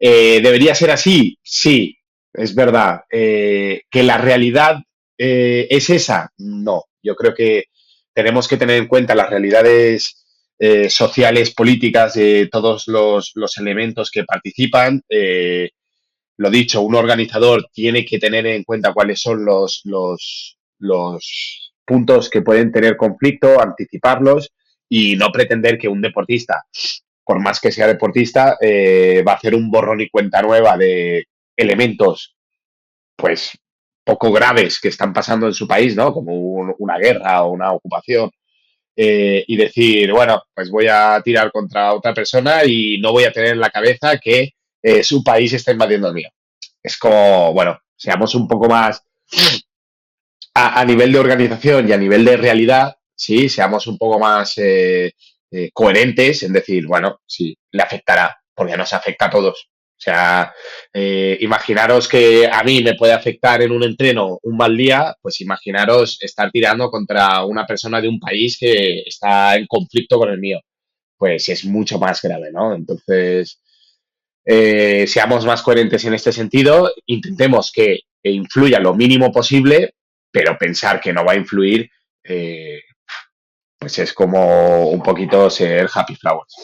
[0.00, 1.38] Eh, ¿Debería ser así?
[1.42, 1.98] Sí,
[2.32, 3.02] es verdad.
[3.10, 4.78] Eh, ¿Que la realidad
[5.18, 6.32] eh, es esa?
[6.38, 6.84] No.
[7.02, 7.66] Yo creo que
[8.14, 10.27] tenemos que tener en cuenta las realidades
[10.88, 15.02] sociales, políticas de todos los, los elementos que participan
[16.38, 22.30] lo dicho, un organizador tiene que tener en cuenta cuáles son los, los, los puntos
[22.30, 24.52] que pueden tener conflicto, anticiparlos
[24.88, 26.64] y no pretender que un deportista,
[27.24, 31.24] por más que sea deportista, eh, va a hacer un borrón y cuenta nueva de
[31.56, 32.36] elementos,
[33.16, 33.58] pues,
[34.04, 36.12] poco graves que están pasando en su país, ¿no?
[36.12, 36.32] Como
[36.78, 38.30] una guerra o una ocupación.
[39.00, 43.32] Eh, y decir, bueno, pues voy a tirar contra otra persona y no voy a
[43.32, 46.28] tener en la cabeza que eh, su país está invadiendo el mío.
[46.82, 49.00] Es como, bueno, seamos un poco más
[50.52, 55.12] a, nivel de organización y a nivel de realidad, sí, seamos un poco más eh,
[55.72, 59.70] coherentes en decir, bueno, sí, le afectará, porque nos afecta a todos.
[59.98, 60.54] O sea,
[61.40, 66.18] imaginaros que a mí me puede afectar en un entreno un mal día, pues imaginaros
[66.22, 70.60] estar tirando contra una persona de un país que está en conflicto con el mío.
[71.16, 72.74] Pues es mucho más grave, ¿no?
[72.74, 73.60] Entonces,
[74.50, 79.92] eh, seamos más coherentes en este sentido, intentemos que influya lo mínimo posible,
[80.30, 81.90] pero pensar que no va a influir,
[82.24, 82.80] eh,
[83.78, 86.54] pues es como un poquito ser happy flowers.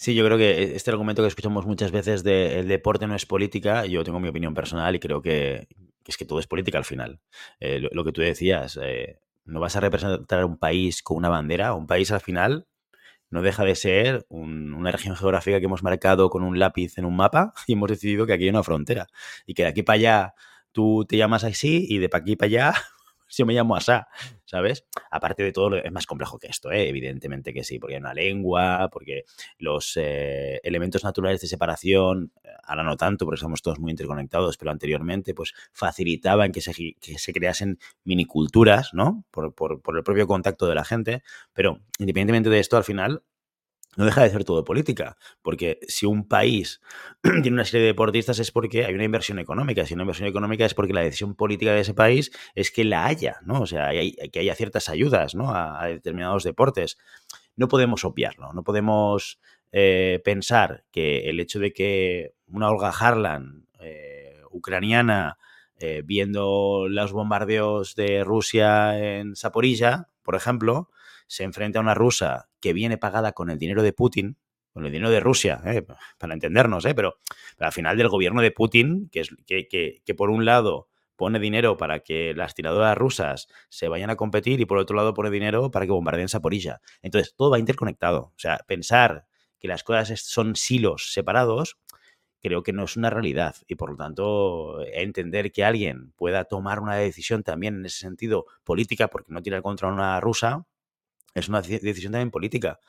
[0.00, 3.26] Sí, yo creo que este argumento que escuchamos muchas veces de el deporte no es
[3.26, 5.66] política, yo tengo mi opinión personal y creo que,
[6.06, 7.20] es que todo es política al final.
[7.58, 8.78] Eh, lo, que tú decías,
[9.44, 12.68] no vas a representar un país con una bandera, un país al final
[13.30, 17.16] no deja de ser una región geográfica que hemos marcado con un lápiz en un
[17.16, 19.06] mapa y hemos decidido que aquí hay una frontera
[19.46, 20.34] y que de aquí para allá
[20.72, 22.74] tú te llamas así y de aquí para allá
[23.28, 24.08] yo me llamo Asá,
[24.44, 24.84] ¿sabes?
[25.10, 26.88] Aparte de todo, es más complejo que esto, ¿eh?
[26.88, 29.24] evidentemente que sí, porque hay una lengua, porque
[29.58, 34.56] los eh, elementos naturales de separación, eh, ahora no tanto, porque estamos todos muy interconectados,
[34.56, 39.24] pero anteriormente, pues facilitaban que se, que se creasen miniculturas, ¿no?
[39.30, 43.22] Por, por, por el propio contacto de la gente, pero independientemente de esto, al final,
[43.98, 46.80] no deja de ser todo política, porque si un país
[47.22, 50.64] tiene una serie de deportistas es porque hay una inversión económica, si una inversión económica
[50.64, 53.60] es porque la decisión política de ese país es que la haya, ¿no?
[53.60, 55.52] O sea, que haya ciertas ayudas, ¿no?
[55.52, 56.96] A, determinados deportes.
[57.56, 59.40] No podemos obviarlo, no podemos
[59.72, 65.38] eh, pensar que el hecho de que una Olga Harlan, eh, ucraniana,
[65.80, 70.88] eh, viendo los bombardeos de Rusia en Zaporilla, por ejemplo,
[71.26, 74.36] se enfrenta a una rusa que viene pagada con el dinero de Putin,
[74.72, 75.84] con el dinero de Rusia, ¿eh?
[76.18, 76.94] para entendernos, ¿eh?
[76.94, 77.18] pero,
[77.58, 79.66] al final del gobierno de Putin, que, es, que,
[80.04, 84.60] que, por un lado pone dinero para que las tiradoras rusas se vayan a competir
[84.60, 86.80] y por otro lado pone dinero para que bombardeen Saporilla.
[87.02, 88.20] Entonces, todo va interconectado.
[88.20, 89.26] O sea, pensar
[89.58, 91.76] que las cosas son silos separados,
[92.40, 93.56] creo que no es una realidad.
[93.66, 98.46] Y por lo tanto, entender que alguien pueda tomar una decisión también en ese sentido
[98.64, 100.66] política, porque no tiene contra una rusa,
[101.34, 102.80] es una decisión también política.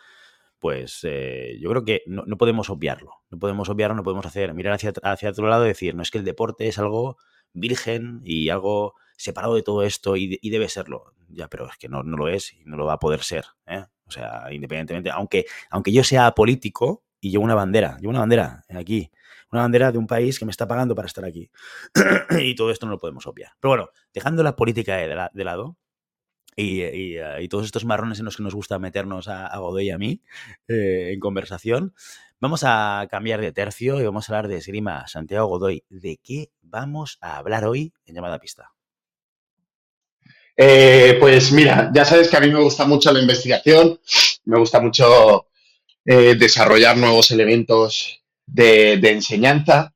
[0.59, 3.13] Pues eh, yo creo que no, podemos obviarlo.
[3.29, 6.11] No podemos obviarlo, no podemos hacer, mirar hacia, hacia otro lado y decir, no es
[6.11, 7.17] que el deporte es algo
[7.53, 11.13] virgen y algo separado de todo esto y, debe serlo.
[11.29, 13.45] Ya, pero es que no, no, lo es y no lo va a poder ser.
[13.67, 13.85] ¿eh?
[14.05, 18.65] O sea, independientemente, aunque, aunque yo sea político y llevo una bandera, llevo una bandera
[18.69, 19.11] aquí,
[19.51, 21.51] una bandera de un país que me está pagando para estar aquí.
[22.39, 23.51] y todo esto no lo podemos obviar.
[23.59, 25.77] Pero bueno, dejando la política de lado,
[26.61, 29.97] eh, y, todos estos marrones en los que nos gusta meternos a, Godoy y a
[29.97, 30.21] mí
[30.67, 31.93] eh, en conversación.
[32.41, 35.83] Vamos a cambiar de tercio y vamos a hablar de esgrima Santiago Godoy.
[35.89, 38.71] ¿De qué vamos a hablar hoy en llamada pista?
[40.57, 43.97] Eh, pues mira, ya sabes que a mí me gusta mucho la investigación,
[44.43, 45.45] me gusta mucho
[46.03, 49.93] desarrollar nuevos elementos de, de enseñanza.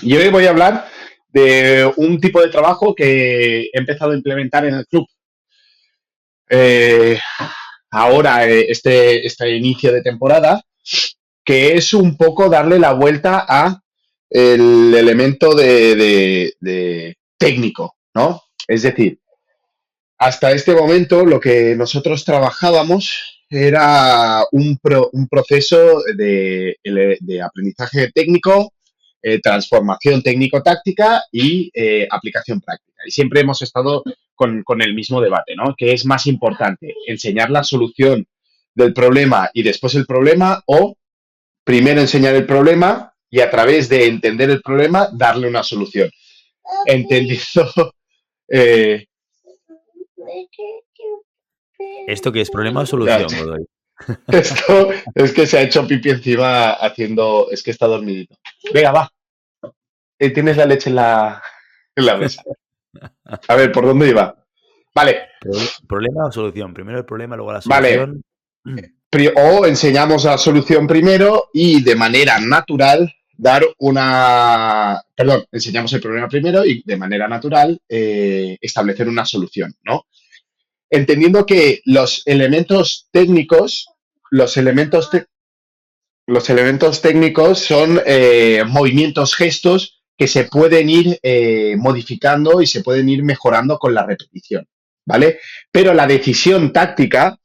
[0.00, 0.88] Y hoy voy a hablar
[1.28, 5.06] de un tipo de trabajo que he empezado a implementar en el club
[6.48, 7.18] eh,
[7.90, 10.62] ahora, eh, este, este inicio de temporada,
[11.44, 13.80] que es un poco darle la vuelta a
[14.28, 16.54] el elemento de,
[17.38, 18.42] técnico, ¿no?
[18.66, 19.20] Es decir,
[20.18, 24.78] hasta este momento lo que nosotros trabajábamos era un,
[25.30, 26.76] proceso de,
[27.44, 28.72] aprendizaje técnico,
[29.22, 31.70] eh, transformación técnico-táctica y
[32.10, 32.95] aplicación práctica.
[33.06, 34.02] Y siempre hemos estado
[34.34, 35.74] con, con, el mismo debate, ¿no?
[35.76, 36.94] ¿Qué es más importante?
[37.06, 38.26] ¿Enseñar la solución
[38.74, 40.96] del problema y después el problema o
[41.64, 46.10] primero enseñar el problema y a través de entender el problema darle una solución?
[46.86, 47.92] Entendiendo...
[48.48, 49.08] Eh,
[52.06, 52.50] ¿Esto qué es?
[52.50, 53.66] ¿Problema o solución,
[54.28, 57.48] Esto es que se ha hecho pipi encima haciendo.
[57.50, 58.36] Es que está dormidito.
[58.72, 59.12] Venga, va.
[60.18, 61.42] Eh, tienes la leche en la,
[61.96, 62.42] en la mesa.
[63.48, 64.34] A ver, ¿por dónde iba?
[64.94, 65.28] Vale.
[65.86, 66.72] ¿Problema o solución?
[66.72, 68.22] Primero el problema, luego la solución.
[68.64, 69.32] Vale.
[69.36, 75.00] O enseñamos la solución primero y de manera natural dar una.
[75.14, 80.06] Perdón, enseñamos el problema primero y de manera natural eh, establecer una solución, ¿no?
[80.90, 83.88] entendiendo que los elementos técnicos,
[84.30, 85.10] los elementos,
[86.26, 92.82] los elementos técnicos son eh, movimientos, gestos que se pueden ir eh, modificando y se
[92.82, 94.66] pueden ir mejorando con la repetición,
[95.06, 95.40] ¿vale?
[95.70, 97.38] Pero la decisión táctica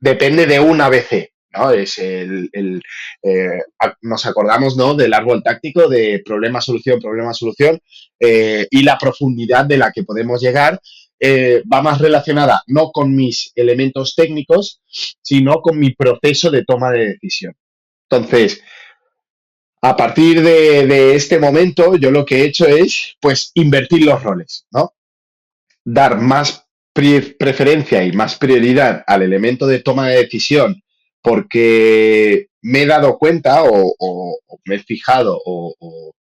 [0.00, 1.70] depende de un ABC, ¿no?
[1.70, 2.50] Es el,
[3.22, 3.60] eh,
[4.02, 4.94] nos acordamos, ¿no?
[4.94, 7.78] Del árbol táctico de problema-solución, problema-solución
[8.18, 10.80] y la profundidad de la que podemos llegar
[11.26, 14.82] eh, va más relacionada no con mis elementos técnicos,
[15.22, 17.54] sino con mi proceso de toma de decisión.
[18.10, 18.60] Entonces,
[19.84, 24.66] a partir de, este momento, yo lo que he hecho es, pues, invertir los roles,
[24.70, 24.94] ¿no?
[25.84, 30.82] Dar más preferencia y más prioridad al elemento de toma de decisión
[31.20, 36.14] porque me he dado cuenta o, me he fijado o,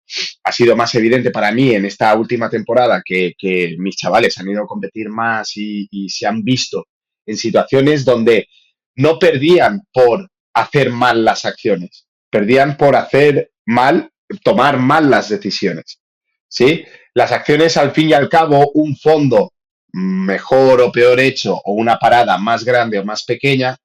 [0.43, 3.37] ha sido más evidente para mí en esta última temporada que,
[3.79, 6.87] mis chavales han ido a competir más y, se han visto
[7.27, 8.49] en situaciones donde
[8.97, 14.11] no perdían por hacer mal las acciones, perdían por hacer mal,
[14.43, 16.01] tomar mal las decisiones.
[16.49, 16.85] ¿Sí?
[17.15, 19.53] Las acciones, al fin y al cabo, un fondo
[19.93, 23.77] mejor o peor hecho o una parada más grande o más pequeña,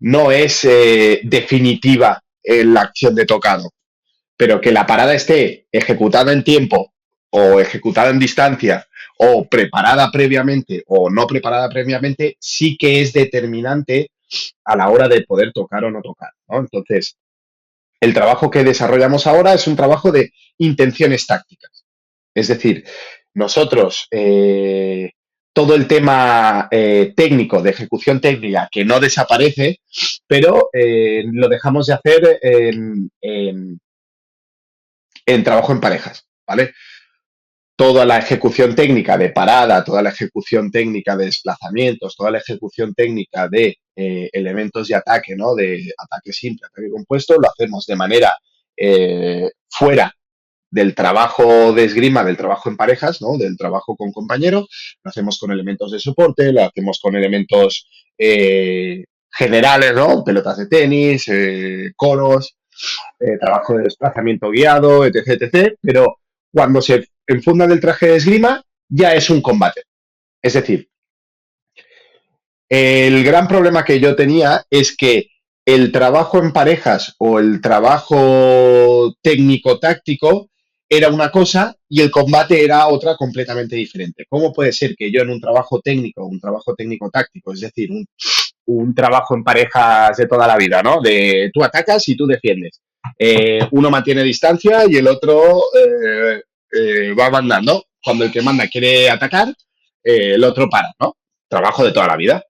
[0.00, 3.70] no es eh, definitiva la acción de tocado,
[4.36, 6.92] pero que la parada esté ejecutada en tiempo
[7.30, 8.86] o ejecutada en distancia
[9.18, 14.10] o preparada previamente o no preparada previamente, sí que es determinante
[14.64, 16.30] a la hora de poder tocar o no tocar.
[16.48, 17.16] Entonces,
[18.00, 21.84] el trabajo que desarrollamos ahora es un trabajo de intenciones tácticas.
[22.34, 22.84] Es decir,
[23.34, 25.12] nosotros eh,
[25.52, 29.80] todo el tema eh, técnico, de ejecución técnica, que no desaparece,
[30.26, 33.78] pero eh, lo dejamos de hacer en, en,
[35.44, 36.74] trabajo en parejas, ¿vale?
[37.76, 42.94] Toda la ejecución técnica de parada, toda la ejecución técnica de desplazamientos, toda la ejecución
[42.94, 45.54] técnica de eh, elementos de ataque, ¿no?
[45.54, 48.32] De ataque simple, ataque compuesto, lo hacemos de manera
[49.70, 50.12] fuera
[50.74, 53.38] del trabajo de esgrima, del trabajo en parejas, ¿no?
[53.38, 57.86] Del trabajo con compañeros, lo hacemos con elementos de soporte, lo hacemos con elementos
[58.18, 60.24] eh, generales, ¿no?
[60.24, 62.56] Pelotas de tenis, eh, coros,
[63.20, 65.74] eh, trabajo de desplazamiento guiado, etc, etc.
[65.80, 66.16] Pero
[66.52, 69.82] cuando se enfunda del traje de esgrima, ya es un combate.
[70.42, 70.88] Es decir,
[72.68, 75.28] el gran problema que yo tenía es que
[75.66, 80.50] el trabajo en parejas o el trabajo técnico-táctico
[80.88, 84.26] era una cosa y el combate era otra completamente diferente.
[84.28, 87.90] ¿Cómo puede ser que yo en un trabajo técnico, un trabajo técnico-táctico, es decir,
[88.66, 91.00] un, trabajo en parejas de toda la vida, ¿no?
[91.00, 92.80] De tú atacas y tú defiendes.
[93.18, 96.42] Eh, uno mantiene distancia y el otro eh,
[96.74, 97.84] eh, va mandando.
[98.02, 99.48] Cuando el que manda quiere atacar,
[100.02, 101.16] el otro para, ¿no?
[101.48, 102.44] Trabajo de toda la vida.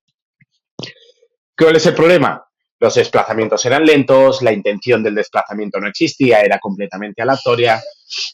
[1.57, 2.45] ¿Cuál es el problema?
[2.81, 7.81] Los desplazamientos eran lentos, la intención del desplazamiento no existía, era completamente aleatoria.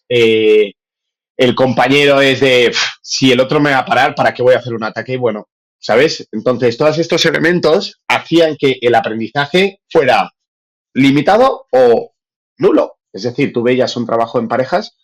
[0.09, 0.72] Eh,
[1.37, 4.59] el compañero es de, si el otro me va a parar, ¿para qué voy a
[4.59, 5.12] hacer un ataque?
[5.12, 5.48] Y bueno,
[5.79, 6.26] ¿sabes?
[6.33, 10.33] Entonces, todos estos elementos hacían que el aprendizaje fuera
[10.94, 12.12] limitado o
[12.59, 12.96] nulo.
[13.12, 14.96] Es decir, tú veías un trabajo en parejas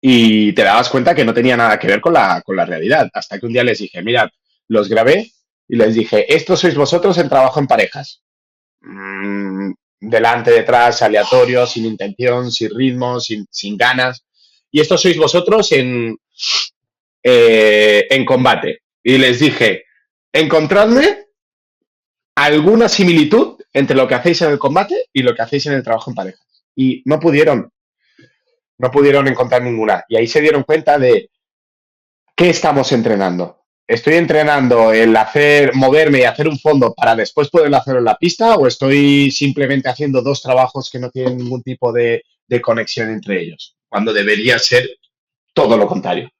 [0.00, 3.08] y te dabas cuenta que no tenía nada que ver con la, con la realidad.
[3.12, 4.28] Hasta que un día les dije, mirad,
[4.68, 5.32] los grabé
[5.68, 8.22] y les dije, estos sois vosotros en trabajo en parejas.
[8.80, 14.24] Mm, delante, detrás, aleatorio, sin intención, sin ritmo, sin, ganas.
[14.70, 16.16] Y estos sois vosotros en,
[17.22, 18.82] eh, en combate.
[19.02, 19.84] Y les dije,
[20.32, 21.26] encontradme
[22.36, 25.82] alguna similitud entre lo que hacéis en el combate y lo que hacéis en el
[25.82, 26.64] trabajo en parejas.
[26.74, 27.70] Y no pudieron.
[28.78, 30.04] No pudieron encontrar ninguna.
[30.08, 31.30] Y ahí se dieron cuenta de
[32.34, 33.64] qué estamos entrenando.
[33.86, 38.18] ¿Estoy entrenando el hacer, moverme y hacer un fondo para después poder hacerlo en la
[38.18, 43.10] pista o estoy simplemente haciendo dos trabajos que no tienen ningún tipo de, de conexión
[43.10, 43.76] entre ellos?
[43.88, 44.88] Cuando debería ser
[45.54, 46.30] todo lo contrario.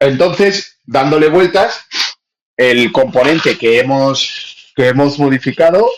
[0.00, 1.86] Entonces, dándole vueltas,
[2.56, 5.88] el componente que hemos, que hemos modificado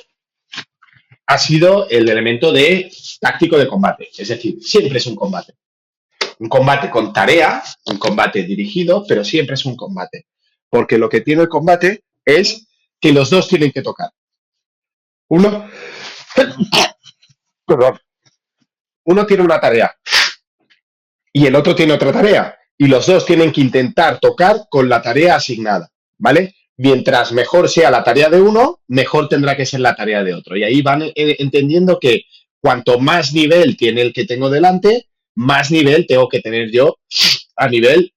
[1.29, 4.09] ha sido el elemento de táctico de combate.
[4.17, 5.55] Es decir, siempre es un combate.
[6.39, 10.27] Un combate con tarea, un combate dirigido, pero siempre es un combate.
[10.71, 12.67] Porque lo que tiene el combate es
[12.99, 14.11] que los dos tienen que tocar.
[15.29, 15.69] Uno,
[17.67, 18.01] perdón,
[19.05, 19.95] uno tiene una tarea
[21.31, 22.59] y el otro tiene otra tarea.
[22.79, 26.55] Y los dos tienen que intentar tocar con la tarea asignada, ¿vale?
[26.79, 30.57] Mientras mejor sea la tarea de uno, mejor tendrá que ser la tarea de otro.
[30.57, 32.23] Y ahí van eh, entendiendo que
[32.61, 36.99] cuanto más nivel tiene el que tengo delante, más nivel tengo que tener yo
[37.57, 38.13] a nivel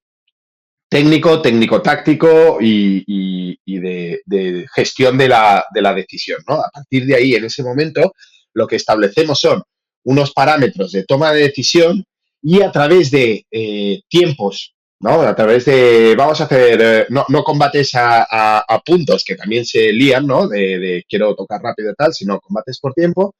[0.89, 6.39] técnico, técnico-táctico y, de, gestión de la, decisión.
[6.47, 6.55] ¿no?
[6.55, 8.13] A partir de ahí, en ese momento,
[8.53, 9.63] lo que establecemos son
[10.03, 12.03] unos parámetros de toma de decisión
[12.43, 15.21] y a través de eh, tiempos, ¿no?
[15.21, 20.27] A través de, vamos a hacer, eh, no, combates a, puntos que también se lían,
[20.27, 20.47] ¿no?
[20.47, 23.35] De, quiero tocar rápido y tal, sino combates por tiempo.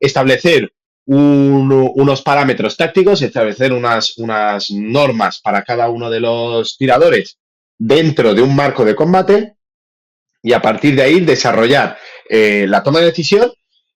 [0.00, 0.72] Establecer
[1.06, 7.38] unos parámetros tácticos, establecer unas, unas normas para cada uno de los tiradores
[7.78, 9.54] dentro de un marco de combate
[10.42, 11.96] y a partir de ahí desarrollar
[12.28, 13.50] eh, la toma de decisión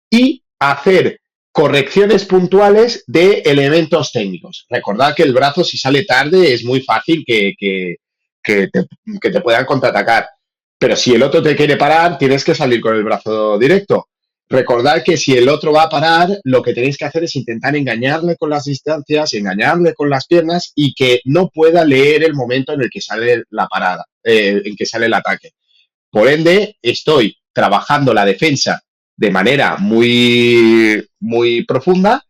[0.09, 1.20] y hacer
[1.52, 4.66] correcciones puntuales de elementos técnicos.
[4.70, 7.54] Recordad que el brazo, si sale tarde, es muy fácil que,
[8.42, 10.28] te, puedan contraatacar.
[10.78, 14.08] Pero si el otro te quiere parar, tienes que salir con el brazo directo.
[14.48, 17.76] Recordad que si el otro va a parar, lo que tenéis que hacer es intentar
[17.76, 22.72] engañarle con las distancias, engañarle con las piernas y que no pueda leer el momento
[22.72, 25.52] en el que sale la parada, eh, en que sale el ataque.
[26.10, 28.82] Por ende, estoy trabajando la defensa
[29.16, 32.25] de manera muy, muy profunda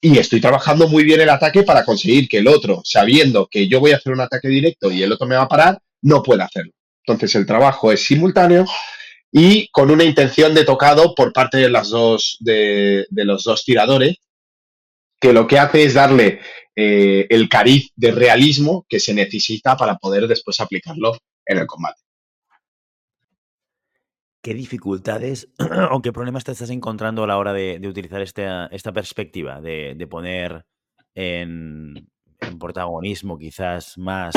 [0.00, 3.80] y estoy trabajando muy bien el ataque para conseguir que el otro, sabiendo que yo
[3.80, 6.44] voy a hacer un ataque directo y el otro me va a parar, no pueda
[6.44, 6.72] hacerlo.
[7.04, 8.64] Entonces el trabajo es simultáneo
[9.32, 14.16] y con una intención de tocado por parte de, las dos, de, los dos tiradores,
[15.20, 16.40] que lo que hace es darle
[16.74, 22.05] eh, el cariz de realismo que se necesita para poder después aplicarlo en el combate.
[24.46, 25.48] ¿Qué dificultades
[25.90, 30.06] o qué problemas te estás encontrando a la hora de, utilizar esta, esta perspectiva, de,
[30.08, 30.64] poner
[31.16, 32.08] en,
[32.60, 34.36] protagonismo quizás más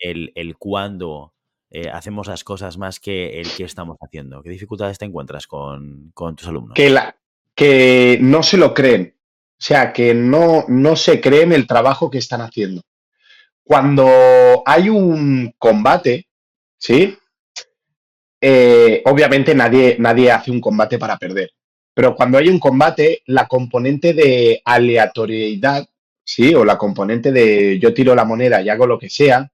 [0.00, 1.32] el, el cuándo
[1.70, 4.42] eh, hacemos las cosas más que el que estamos haciendo?
[4.42, 6.74] ¿Qué dificultades te encuentras con, tus alumnos?
[6.74, 7.16] Que, la,
[7.54, 12.18] que no se lo creen, o sea, que no, no se creen el trabajo que
[12.18, 12.82] están haciendo.
[13.62, 14.08] Cuando
[14.66, 16.26] hay un combate,
[16.78, 17.16] ¿sí?
[18.40, 21.50] Eh, obviamente nadie, nadie hace un combate para perder.
[21.94, 25.86] Pero cuando hay un combate, la componente de aleatoriedad,
[26.24, 26.54] ¿sí?
[26.54, 29.50] O la componente de yo tiro la moneda y hago lo que sea,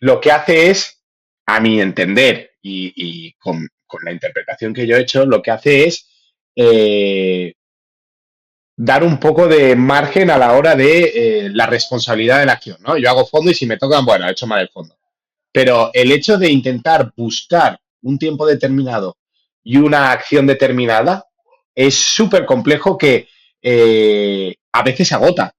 [0.00, 1.02] lo que hace es,
[1.46, 3.68] a mi entender, y, con,
[4.02, 6.06] la interpretación que yo he hecho, lo que hace es
[6.54, 7.54] eh,
[8.76, 12.78] dar un poco de margen a la hora de eh, la responsabilidad de la acción,
[12.80, 12.96] ¿no?
[12.98, 14.97] Yo hago fondo y si me tocan, bueno, he hecho mal el fondo.
[15.52, 19.16] Pero el hecho de intentar buscar un tiempo determinado
[19.62, 21.24] y una acción determinada
[21.74, 23.28] es súper complejo que
[23.62, 25.54] eh, a veces se agota.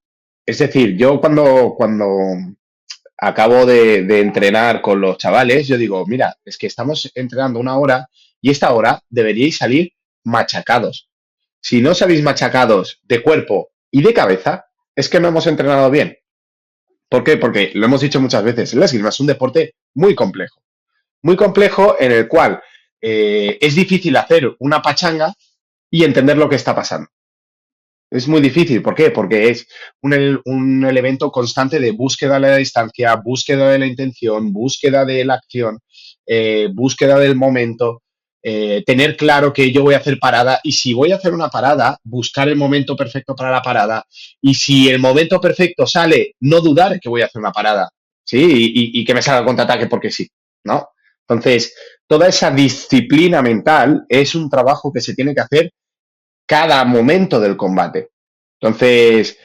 [0.45, 2.07] Es decir, yo cuando, cuando
[3.17, 7.77] acabo de, de, entrenar con los chavales, yo digo, mira, es que estamos entrenando una
[7.77, 8.09] hora
[8.41, 11.09] y esta hora deberíais salir machacados.
[11.61, 16.17] Si no salís machacados de cuerpo y de cabeza, es que no hemos entrenado bien.
[17.09, 17.37] ¿Por qué?
[17.37, 20.61] Porque lo hemos dicho muchas veces, el esgrima es un deporte muy complejo.
[21.23, 22.61] Muy complejo en el cual
[23.01, 25.33] eh, es difícil hacer una pachanga
[25.89, 27.09] y entender lo que está pasando.
[28.11, 28.81] Es muy difícil.
[28.81, 29.11] ¿Por qué?
[29.11, 29.67] Porque es
[30.01, 35.35] un, elemento constante de búsqueda de la distancia, búsqueda de la intención, búsqueda de la
[35.35, 35.79] acción,
[36.25, 38.03] eh, búsqueda del momento.
[38.41, 41.49] Eh, tener claro que yo voy a hacer parada y si voy a hacer una
[41.49, 44.05] parada, buscar el momento perfecto para la parada
[44.41, 47.89] y si el momento perfecto sale, no dudar que voy a hacer una parada,
[48.23, 48.71] ¿sí?
[48.93, 50.29] Y, que me salga el contraataque porque sí,
[50.63, 50.89] ¿no?
[51.27, 51.75] Entonces,
[52.07, 55.73] toda esa disciplina mental es un trabajo que se tiene que hacer
[56.47, 58.11] cada momento del combate.
[58.59, 59.37] Entonces,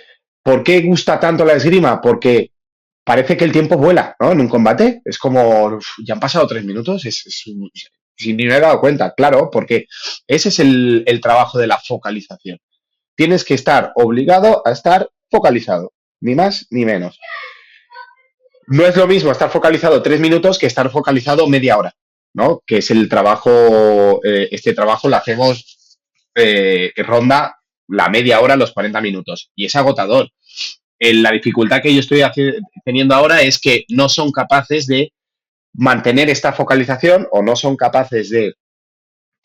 [0.43, 2.01] ¿por qué gusta tanto la esgrima?
[2.01, 2.53] Porque
[3.05, 4.33] parece que el tiempo vuela, ¿no?
[4.33, 7.45] En un combate es como, ya han pasado tres minutos, es, es,
[8.17, 9.87] sin ni me he dado cuenta, claro, porque
[10.27, 12.59] ese es el, trabajo de la focalización.
[13.17, 17.19] tienes que estar obligado a estar focalizado, ni más ni menos.
[18.67, 21.95] No es lo mismo estar focalizado tres minutos que estar focalizado media hora,
[22.35, 22.63] ¿no?
[22.67, 25.99] Que es el trabajo, eh, este trabajo lo hacemos
[26.35, 27.57] eh, ronda
[27.89, 29.51] la media hora, los 40 minutos.
[29.55, 30.31] Y es agotador.
[30.99, 32.23] la dificultad que yo estoy
[32.85, 35.13] teniendo ahora es que no son capaces de
[35.75, 38.55] mantener esta focalización o no son capaces de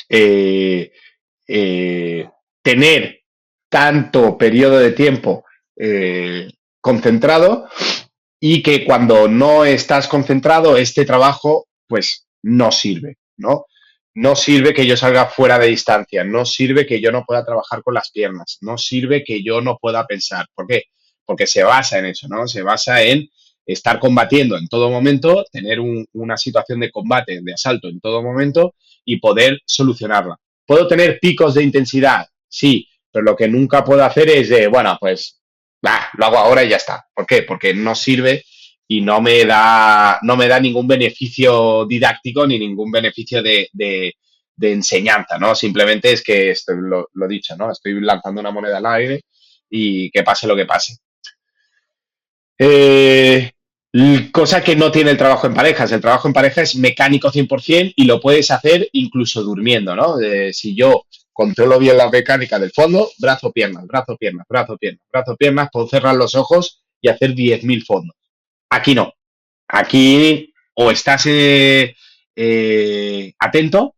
[0.09, 0.91] eh,
[2.61, 3.21] tener
[3.69, 5.43] tanto periodo de tiempo
[6.81, 7.69] concentrado
[8.39, 13.65] y que cuando no estás concentrado, este trabajo, pues no sirve, ¿no?
[14.15, 17.83] No sirve que yo salga fuera de distancia, no sirve que yo no pueda trabajar
[17.83, 20.47] con las piernas, no sirve que yo no pueda pensar.
[20.53, 20.83] ¿Por qué?
[21.25, 22.47] Porque se basa en eso, ¿no?
[22.47, 23.29] Se basa en
[23.73, 28.73] estar combatiendo en todo momento, tener una situación de combate, de asalto en todo momento
[29.05, 30.37] y poder solucionarla.
[30.65, 32.27] ¿Puedo tener picos de intensidad?
[32.47, 35.39] Sí, pero lo que nunca puedo hacer es de, bueno, pues
[35.81, 37.05] lo hago ahora y ya está.
[37.13, 37.43] ¿Por qué?
[37.43, 38.43] Porque no sirve
[38.87, 43.69] y no me da, no me da ningún beneficio didáctico ni ningún beneficio de,
[44.59, 45.53] enseñanza, ¿no?
[45.53, 47.71] Simplemente es que, esto, lo, lo dicho, ¿no?
[47.71, 49.21] Estoy lanzando una moneda al aire
[49.69, 50.97] y que pase lo que pase.
[52.57, 53.51] Eh,
[54.31, 55.91] cosa que no tiene el trabajo en parejas.
[55.91, 60.15] El trabajo en pareja es mecánico 100% y lo puedes hacer incluso durmiendo, ¿no?
[60.51, 61.05] si yo
[61.39, 65.87] controlo bien la mecánica del fondo, brazo, piernas, brazo, piernas, brazo, piernas, brazo, piernas, puedo
[65.87, 68.17] cerrar los ojos y hacer 10.000 fondos.
[68.69, 69.13] Aquí no.
[69.67, 71.95] Aquí o estás eh,
[72.35, 73.95] eh, atento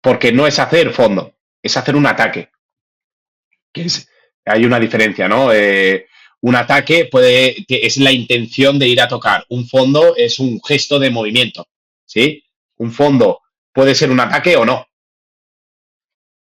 [0.00, 2.50] porque no es hacer fondo, es hacer un ataque.
[4.44, 5.52] hay una diferencia, ¿no?
[5.52, 6.06] Eh,
[6.42, 9.44] un ataque puede, es la intención de ir a tocar.
[9.48, 11.66] Un fondo es un gesto de movimiento,
[12.04, 12.42] ¿sí?
[12.76, 13.40] Un fondo
[13.72, 14.86] puede ser un ataque o no.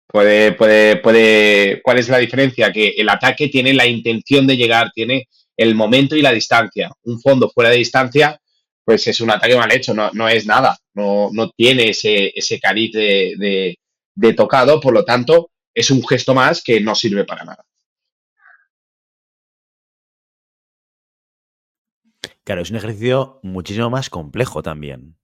[0.06, 1.80] Puede, puede, puede.
[1.82, 2.72] ¿Cuál es la diferencia?
[2.72, 6.90] Que el ataque tiene la intención de llegar, tiene el momento y la distancia.
[7.04, 8.40] Un fondo fuera de distancia,
[8.84, 12.58] pues es un ataque mal hecho, no, no es nada, no, no tiene ese, ese
[12.58, 13.76] cariz de,
[14.14, 17.62] de, tocado, por lo tanto, es un gesto más que no sirve para nada.
[22.50, 25.16] Claro, es un ejercicio muchísimo más complejo también.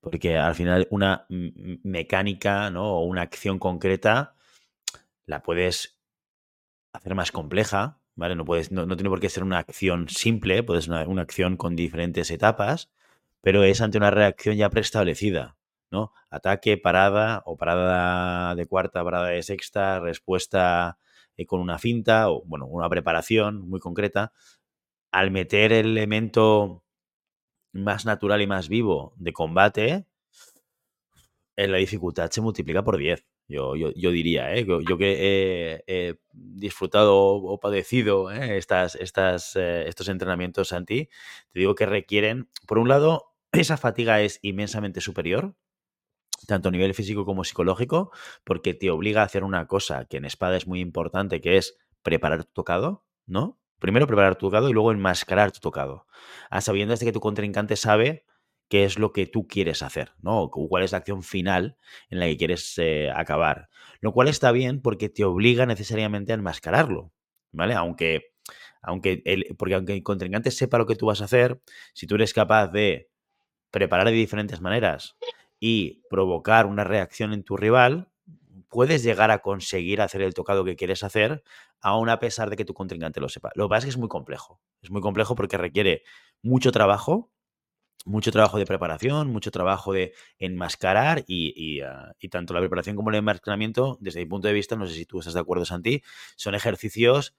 [0.00, 2.72] Porque al final una mecánica.
[2.74, 4.34] O una acción concreta
[5.24, 6.00] la puedes
[6.92, 8.34] hacer más compleja, ¿vale?
[8.34, 8.44] No,
[8.96, 12.90] tiene por qué ser una acción simple, puede ser una, una, acción con diferentes etapas,
[13.42, 15.56] pero es ante una reacción ya preestablecida,
[15.92, 16.12] ¿no?
[16.30, 20.98] Ataque, parada, o parada de cuarta, parada de sexta, respuesta
[21.36, 24.32] eh, con una finta, o bueno, una preparación muy concreta.
[25.12, 26.84] Al meter el elemento
[27.72, 30.06] más natural y más vivo de combate,
[31.56, 33.24] eh, la dificultad se multiplica por 10.
[33.48, 34.64] Yo, yo, diría, ¿eh?
[34.64, 38.56] yo, que he, disfrutado o padecido ¿eh?
[38.56, 41.10] estas, estas, eh, estos entrenamientos anti,
[41.52, 45.54] te digo que requieren, por un lado, esa fatiga es inmensamente superior,
[46.46, 48.10] tanto a nivel físico como psicológico,
[48.44, 51.76] porque te obliga a hacer una cosa que en espada es muy importante, que es
[52.02, 53.61] preparar tu tocado, ¿no?
[53.82, 56.06] Primero preparar tu tocado y luego enmascarar tu tocado.
[56.50, 58.24] A sabiendas de que tu contrincante sabe
[58.68, 60.50] qué es lo que tú quieres hacer, ¿no?
[60.50, 61.76] cuál es la acción final
[62.08, 63.70] en la que quieres eh, acabar.
[64.00, 67.12] Lo cual está bien porque te obliga necesariamente a enmascararlo,
[67.50, 67.74] ¿vale?
[67.74, 68.32] Aunque,
[68.82, 69.20] aunque
[69.58, 71.60] porque aunque el contrincante sepa lo que tú vas a hacer,
[71.92, 73.10] si tú eres capaz de
[73.72, 75.16] preparar de diferentes maneras
[75.58, 78.11] y provocar una reacción en tu rival,
[78.72, 81.44] puedes llegar a conseguir hacer el tocado que quieres hacer,
[81.80, 83.50] aún a pesar de que tu contrincante lo sepa.
[83.54, 84.60] Lo que pasa es que es muy complejo.
[84.80, 86.02] Es muy complejo porque requiere
[86.42, 87.30] mucho trabajo,
[88.06, 91.24] mucho trabajo de preparación, mucho trabajo de enmascarar ah,
[92.18, 95.04] y, tanto la preparación como el enmascaramiento, desde mi punto de vista, no sé si
[95.04, 96.02] tú estás de acuerdo, Santi,
[96.36, 97.36] son ejercicios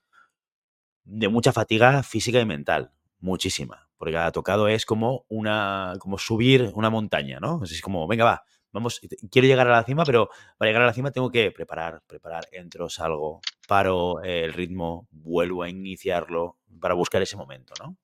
[1.04, 6.72] de mucha fatiga física y mental, muchísima, porque cada tocado es como una, como subir
[6.76, 7.64] una montaña, ¿no?
[7.64, 8.44] Es como, venga, va,
[8.74, 9.00] vamos,
[9.32, 12.48] quiero llegar a la cima, pero para llegar a la cima tengo que preparar, preparar,
[12.52, 17.96] entro, salgo, paro el ritmo, vuelvo a iniciarlo para buscar ese momento, ¿no?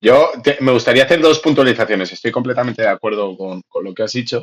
[0.00, 2.12] Yo me gustaría hacer dos puntualizaciones.
[2.12, 4.42] Estoy completamente de acuerdo con, lo que has dicho,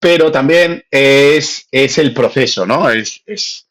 [0.00, 2.90] pero también es, es el proceso, ¿no?
[2.90, 3.68] Es, es,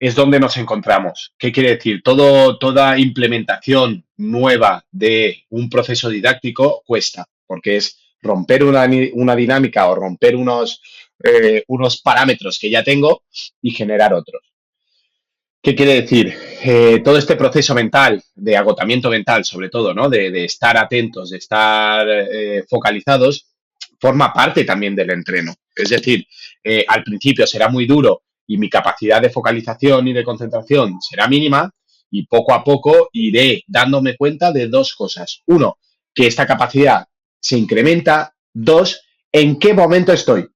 [0.00, 1.32] es, donde nos encontramos.
[1.38, 2.02] ¿Qué quiere decir?
[2.02, 9.88] Todo, toda implementación nueva de un proceso didáctico cuesta, porque es romper una, una dinámica
[9.88, 10.80] o romper unos,
[11.22, 13.24] eh, unos parámetros que ya tengo
[13.60, 14.42] y generar otros.
[15.60, 16.34] ¿Qué quiere decir?
[16.64, 20.08] Eh, todo este proceso mental, de agotamiento mental sobre todo, ¿no?
[20.08, 23.46] De, estar atentos, de estar eh, focalizados,
[24.00, 25.54] forma parte también del entreno.
[25.74, 26.26] Es decir,
[26.88, 31.72] al principio será muy duro y mi capacidad de focalización y de concentración será mínima
[32.10, 35.42] y poco a poco iré dándome cuenta de dos cosas.
[35.46, 35.78] Uno,
[36.12, 37.06] que esta capacidad
[37.42, 38.34] se incrementa.
[38.54, 40.46] Dos, en qué momento estoy.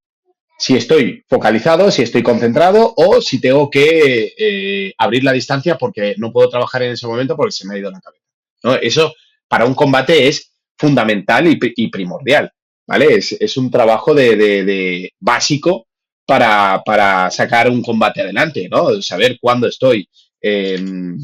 [0.58, 6.14] Si estoy focalizado, si estoy concentrado o si tengo que eh, abrir la distancia porque
[6.16, 8.80] no puedo trabajar en ese momento porque se me ha ido la cabeza.
[8.80, 9.14] Eso
[9.48, 12.50] para un combate es fundamental y, primordial.
[12.86, 13.16] ¿Vale?
[13.16, 15.88] Es, un trabajo de, básico
[16.24, 19.02] para, sacar un combate adelante, ¿no?
[19.02, 20.08] Saber cuándo estoy
[20.40, 21.18] en,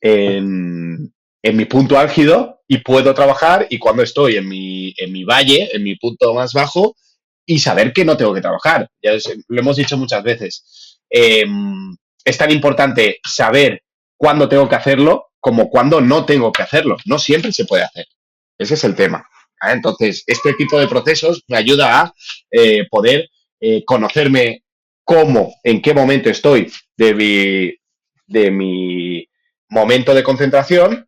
[0.00, 5.68] en, mi punto álgido y puedo trabajar y cuándo estoy en mi, en mi valle,
[5.72, 6.96] en mi punto más bajo
[7.46, 8.88] y saber que no tengo que trabajar.
[9.02, 9.12] Ya
[9.48, 11.00] lo hemos dicho muchas veces.
[11.10, 11.94] Em,
[12.24, 13.82] es tan importante saber
[14.16, 16.96] cuándo tengo que hacerlo como cuándo no tengo que hacerlo.
[17.04, 18.06] No siempre se puede hacer.
[18.58, 19.28] Ese es el tema.
[19.60, 22.14] Entonces, este tipo de procesos me ayuda a
[22.50, 23.28] eh, poder
[23.60, 24.62] eh, conocerme
[25.04, 27.74] cómo, en qué momento estoy de mi,
[28.26, 29.28] de mi
[29.68, 31.06] momento de concentración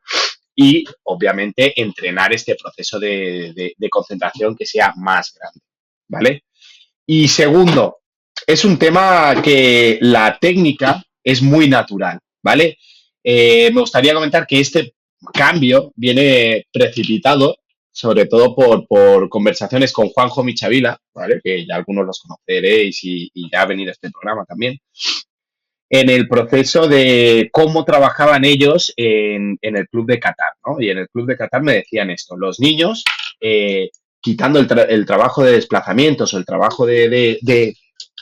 [0.56, 5.60] y, obviamente, entrenar este proceso de, concentración que sea más grande.
[6.08, 6.44] ¿Vale?
[7.06, 7.98] Y segundo,
[8.46, 12.78] es un tema que la técnica es muy natural, ¿vale?
[13.22, 14.94] Eh, me gustaría comentar que este
[15.32, 17.56] cambio viene precipitado
[17.96, 21.40] sobre todo por, conversaciones con Juanjo Michavila, ¿vale?
[21.42, 24.78] que ya algunos los conoceréis y, ya ha venido a este programa también,
[25.88, 30.52] en el proceso de cómo trabajaban ellos en, el club de Qatar.
[30.66, 30.80] ¿no?
[30.80, 33.04] Y en el club de Qatar me decían esto, los niños,
[33.40, 37.38] eh, quitando el, trabajo de desplazamientos o el trabajo de,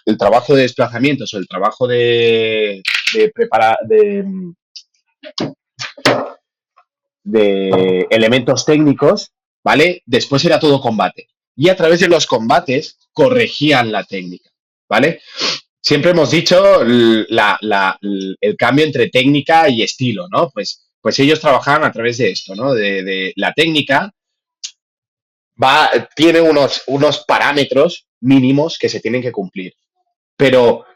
[0.05, 2.83] el trabajo de desplazamientos o el trabajo de,
[3.15, 4.45] de preparar, de,
[8.11, 9.33] elementos técnicos,
[9.65, 10.03] ¿vale?
[10.05, 11.29] Después era todo combate.
[11.57, 14.51] Y a través de los combates corregían la técnica,
[14.89, 15.21] ¿vale?
[15.85, 17.27] Siempre hemos dicho el
[18.59, 20.49] cambio entre técnica y estilo, ¿no?
[20.49, 22.73] Pues, pues ellos trabajaban a través de esto, ¿no?
[22.73, 24.11] De, la técnica
[25.63, 26.81] va, tiene unos,
[27.29, 29.75] parámetros mínimos que se tienen que cumplir.
[30.39, 30.87] Pero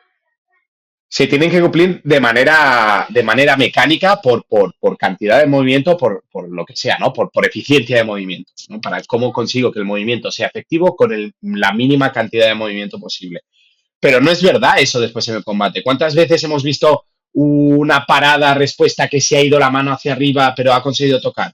[1.07, 6.25] se tienen que cumplir de manera, de manera mecánica por, por, cantidad de movimiento, por,
[6.51, 7.13] lo que sea, ¿no?
[7.13, 8.81] Por, por eficiencia de movimiento, ¿no?
[8.81, 13.43] Para cómo consigo que el movimiento sea efectivo con la mínima cantidad de movimiento posible.
[14.01, 15.83] Pero no es verdad eso después en el combate.
[15.83, 20.55] ¿Cuántas veces hemos visto una parada respuesta que se ha ido la mano hacia arriba
[20.57, 21.53] pero ha conseguido tocar?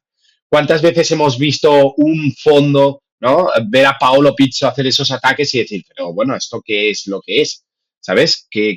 [0.49, 3.49] ¿Cuántas veces hemos visto un fondo, ¿no?
[3.67, 7.21] Ver a Paolo Pizzo hacer esos ataques y decir, pero bueno, ¿esto qué es lo
[7.21, 7.65] que es?
[8.05, 8.47] ¿sabes?
[8.51, 8.77] ¿Qué,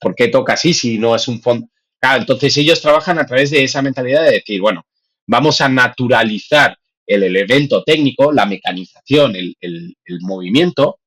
[0.00, 1.68] por, qué toca así si no es un fondo?
[2.00, 4.84] Claro, entonces ellos trabajan a través de esa mentalidad de decir, bueno,
[5.26, 6.76] vamos a naturalizar
[7.06, 10.98] el elemento técnico, la mecanización, el, movimiento,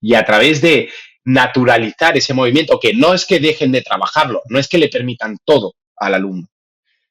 [0.00, 0.88] y a través de
[1.32, 5.38] naturalizar ese movimiento, que no es que dejen de trabajarlo, no es que le permitan
[5.44, 6.48] todo al alumno,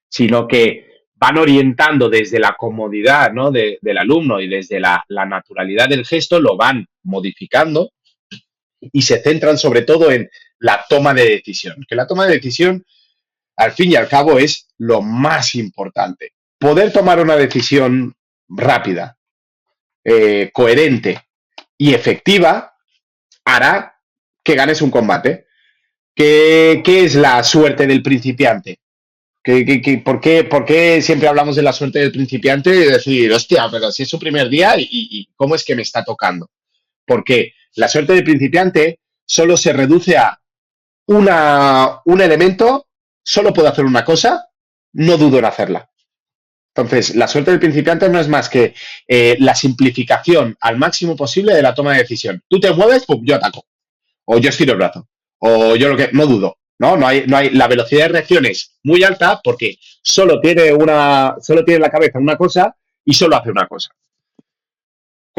[0.09, 3.51] sino que van orientando desde la comodidad ¿no?
[3.51, 7.91] del alumno y desde la, la, naturalidad del gesto, lo van modificando
[8.79, 12.85] y se centran sobre todo en la toma de decisión, que la toma de decisión,
[13.57, 16.33] al fin y al cabo, es lo más importante.
[16.57, 18.13] Poder tomar una decisión
[18.47, 19.17] rápida,
[20.03, 21.21] eh, coherente
[21.77, 22.73] y efectiva
[23.43, 23.98] hará
[24.49, 25.45] que ganes un combate.
[26.15, 28.79] ¿Qué, es la suerte del principiante?
[30.03, 34.09] por, qué, siempre hablamos de la suerte del principiante y decir, hostia, pero si es
[34.09, 36.49] su primer día y, cómo es que me está tocando?
[37.05, 40.39] Porque la suerte del principiante solo se reduce a
[41.05, 42.87] una, un elemento,
[43.23, 44.47] solo puedo hacer una cosa,
[44.93, 45.89] no dudo en hacerla.
[46.75, 48.73] Entonces, la suerte del principiante no es más que
[49.07, 52.43] eh, la simplificación al máximo posible de la toma de decisión.
[52.47, 53.68] Tú te mueves, yo ataco.
[54.29, 55.07] O yo estiro el brazo.
[55.39, 56.09] O yo lo que.
[56.13, 56.57] No dudo.
[56.79, 56.95] ¿no?
[56.95, 61.35] No hay, no hay, la velocidad de reacción es muy alta porque solo tiene una,
[61.41, 62.73] solo tiene la cabeza una cosa
[63.03, 63.89] y solo hace una cosa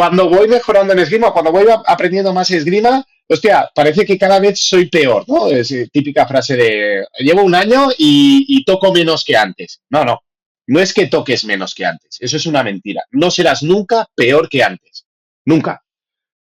[0.01, 4.59] cuando voy mejorando en esgrima, cuando voy aprendiendo más esgrima, hostia, parece que cada vez
[4.59, 5.47] soy peor, ¿no?
[5.49, 9.83] Es eh, típica frase de, llevo un año y, toco menos que antes.
[9.91, 10.21] No, no,
[10.69, 13.05] no es que toques menos que antes, eso es una mentira.
[13.11, 15.05] No serás nunca peor que antes,
[15.45, 15.83] nunca.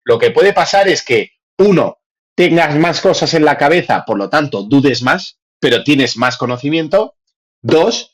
[0.06, 1.97] Lo que puede pasar es que, uno,
[2.39, 7.17] tengas más cosas en la cabeza, por lo tanto, dudes más, pero tienes más conocimiento.
[7.61, 8.13] Dos,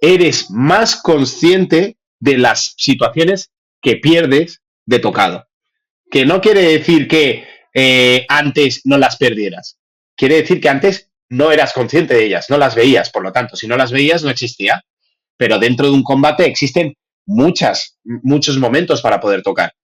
[0.00, 3.50] eres más consciente de las situaciones
[3.82, 5.48] que pierdes de tocado.
[6.10, 9.78] Que no quiere decir que eh, antes no las perdieras.
[10.16, 13.10] Quiere decir que antes no eras consciente de ellas, no las veías.
[13.10, 14.82] Por lo tanto, si no las veías, no existía.
[15.36, 16.94] Pero dentro de un combate existen
[17.26, 19.74] muchas, muchos momentos para poder tocar.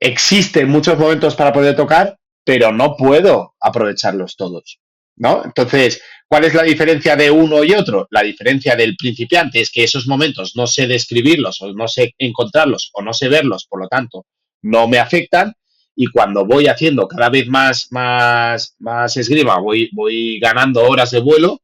[0.00, 4.78] Existen muchos momentos para poder tocar pero no puedo aprovecharlos todos,
[5.16, 5.42] ¿no?
[5.44, 8.06] Entonces, ¿cuál es la diferencia de uno y otro?
[8.10, 12.90] La diferencia del principiante es que esos momentos no sé describirlos o no sé encontrarlos
[12.94, 14.26] o no sé verlos, por lo tanto,
[14.62, 15.54] no me afectan
[15.96, 21.18] y cuando voy haciendo cada vez más, más, más esgrima, voy, voy ganando horas de
[21.18, 21.60] vuelo,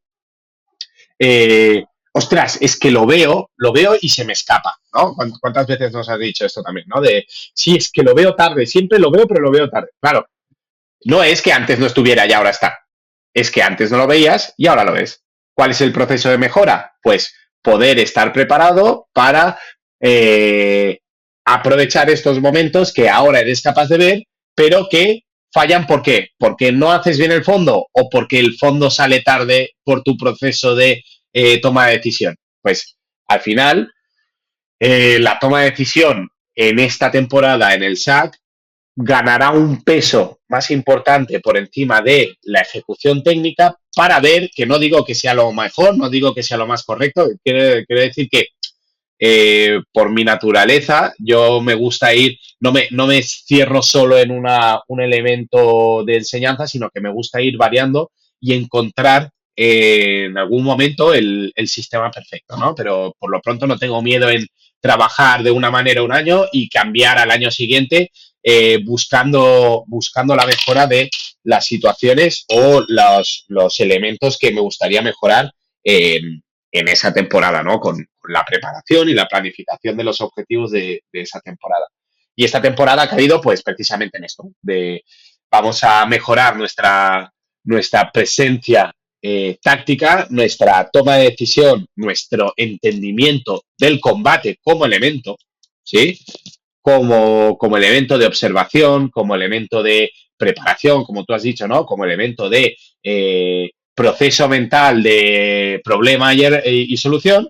[1.17, 5.15] eh, ostras, es que lo veo, lo veo y se me escapa, ¿no?
[5.41, 7.01] ¿Cuántas veces nos has dicho esto también, ¿no?
[7.01, 9.91] De, sí, es que lo veo tarde, siempre lo veo, pero lo veo tarde.
[10.01, 10.27] Claro,
[11.05, 12.79] no es que antes no estuviera y ahora está,
[13.35, 15.23] es que antes no lo veías y ahora lo ves.
[15.55, 16.93] ¿Cuál es el proceso de mejora?
[17.03, 19.59] Pues poder estar preparado para
[20.01, 20.99] eh,
[21.45, 24.23] aprovechar estos momentos que ahora eres capaz de ver,
[24.55, 25.23] pero que
[25.53, 26.31] fallan ¿por qué?
[26.39, 30.75] Porque no haces bien el fondo o porque el fondo sale tarde por tu proceso
[30.75, 32.37] de eh, toma de decisión?
[32.61, 32.97] Pues
[33.27, 33.93] al final,
[34.81, 38.37] eh, la toma de decisión en esta temporada en el SAC
[38.95, 44.79] ganará un peso más importante por encima de la ejecución técnica para ver, que no
[44.79, 48.49] digo que sea lo mejor, no digo que sea lo más correcto, quiero, decir que
[49.19, 54.31] eh, por mi naturaleza yo me gusta ir, no me, no me cierro solo en
[54.31, 60.65] una, un elemento de enseñanza, sino que me gusta ir variando y encontrar en algún
[60.65, 62.75] momento el, sistema perfecto, ¿no?
[62.75, 64.47] Pero por lo pronto no tengo miedo en
[64.81, 68.11] trabajar de una manera un año y cambiar al año siguiente
[68.43, 71.11] eh, buscando, buscando la mejora de
[71.45, 75.53] las situaciones o los, los elementos que me gustaría mejorar
[75.85, 77.81] en, esa temporada, ¿no?
[77.81, 81.87] Con, la preparación y la planificación de los objetivos de, de, esa temporada.
[82.37, 85.03] Y esta temporada ha caído, pues, precisamente en esto, de
[85.51, 87.31] vamos a mejorar nuestra,
[87.65, 95.37] nuestra presencia eh, táctica, nuestra toma de decisión, nuestro entendimiento del combate como elemento,
[95.85, 96.19] ¿sí?
[96.83, 101.87] Como, como elemento de observación, como elemento de preparación, como tú has dicho, ¿no?
[101.87, 107.49] Como elemento de eh, proceso mental de problema y, solución.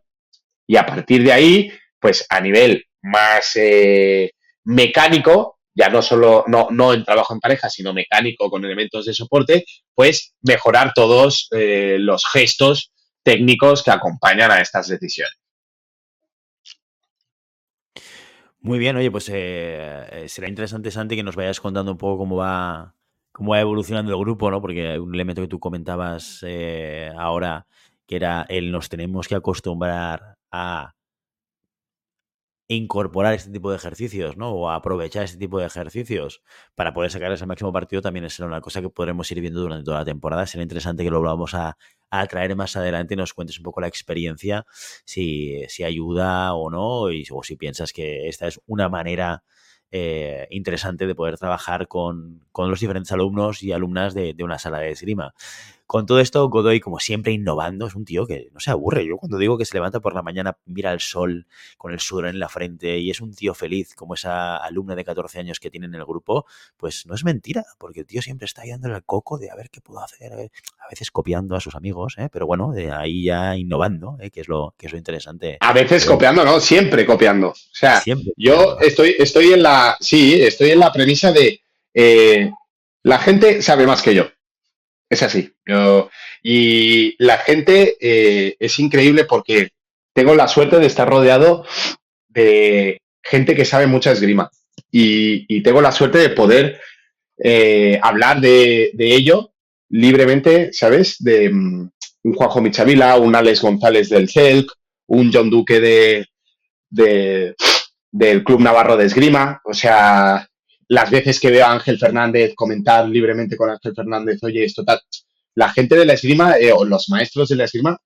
[0.66, 4.32] Y a partir de ahí, pues a nivel más eh,
[4.64, 9.14] mecánico, ya no solo, no, no en trabajo en pareja, sino mecánico con elementos de
[9.14, 9.64] soporte,
[9.94, 15.41] pues mejorar todos eh, los gestos técnicos que acompañan a estas decisiones.
[18.64, 22.18] Muy bien, oye, pues eh, eh, será interesante, Santi, que nos vayas contando un poco
[22.18, 22.94] cómo va,
[23.32, 24.60] cómo va evolucionando el grupo, ¿no?
[24.60, 26.44] Porque un elemento que tú comentabas
[27.16, 27.66] ahora,
[28.06, 30.94] que era el nos tenemos que acostumbrar a
[32.68, 34.50] incorporar este tipo de ejercicios, ¿no?
[34.52, 36.42] O aprovechar este tipo de ejercicios
[36.74, 39.84] para poder sacar ese máximo partido también es una cosa que podremos ir viendo durante
[39.84, 40.46] toda la temporada.
[40.46, 41.76] Será interesante que lo vamos a,
[42.28, 44.66] traer más adelante nos cuentes un poco la experiencia,
[45.04, 49.42] si, si ayuda o no, y, o si piensas que esta es una manera
[49.90, 54.78] eh, interesante de poder trabajar con, los diferentes alumnos y alumnas de, de una sala
[54.78, 55.34] de esgrima.
[55.92, 59.06] Con todo esto, Godoy, como siempre, innovando, es un tío que no se aburre.
[59.06, 62.28] Yo cuando digo que se levanta por la mañana, mira el sol con el sudor
[62.28, 65.68] en la frente y es un tío feliz, como esa alumna de 14 años que
[65.68, 66.46] tiene en el grupo,
[66.78, 69.68] pues no es mentira, porque el tío siempre está dándole el coco de a ver
[69.68, 72.30] qué puedo hacer, a, veces copiando a sus amigos, ¿eh?
[72.32, 74.30] pero bueno, de ahí ya innovando, ¿eh?
[74.30, 75.58] que, es lo, que es lo interesante.
[75.60, 76.58] A veces copiando, ¿no?
[76.58, 77.48] Siempre copiando.
[77.48, 78.02] O sea,
[78.38, 81.60] yo estoy, estoy en la, sí, estoy en la premisa de
[81.92, 82.50] eh,
[83.02, 84.24] la gente sabe más que yo.
[85.12, 85.52] Es así.
[86.42, 89.68] y la gente eh, es increíble porque
[90.14, 91.66] tengo la suerte de estar rodeado
[92.28, 94.50] de gente que sabe mucha esgrima.
[94.90, 96.80] Y, tengo la suerte de poder
[97.44, 99.52] eh, hablar de, ello
[99.90, 101.16] libremente, ¿sabes?
[101.18, 101.90] De mm,
[102.22, 104.72] un Juanjo Michavila, un Alex González del CELC,
[105.08, 107.54] un John Duque de,
[108.10, 109.60] del Club Navarro de Esgrima.
[109.62, 110.48] O sea,
[110.92, 115.00] las veces que veo a Ángel Fernández comentar libremente con Ángel Fernández, oye, esto tal.
[115.54, 117.98] La gente de la esgrima, eh, o los maestros de la esgrima,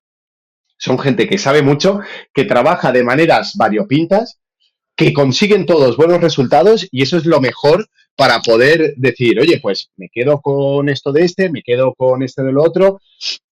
[0.79, 1.99] son gente que sabe mucho,
[2.33, 4.39] que trabaja de maneras variopintas,
[4.95, 9.91] que consiguen todos buenos resultados y eso es lo mejor para poder decir, oye, pues
[9.97, 13.01] me quedo con esto de este, me quedo con este de lo otro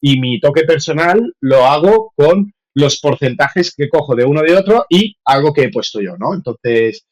[0.01, 4.87] y mi toque personal lo hago con los porcentajes que cojo de uno de otro
[4.89, 6.35] y algo que he puesto yo, ¿no?
[6.35, 7.05] Entonces,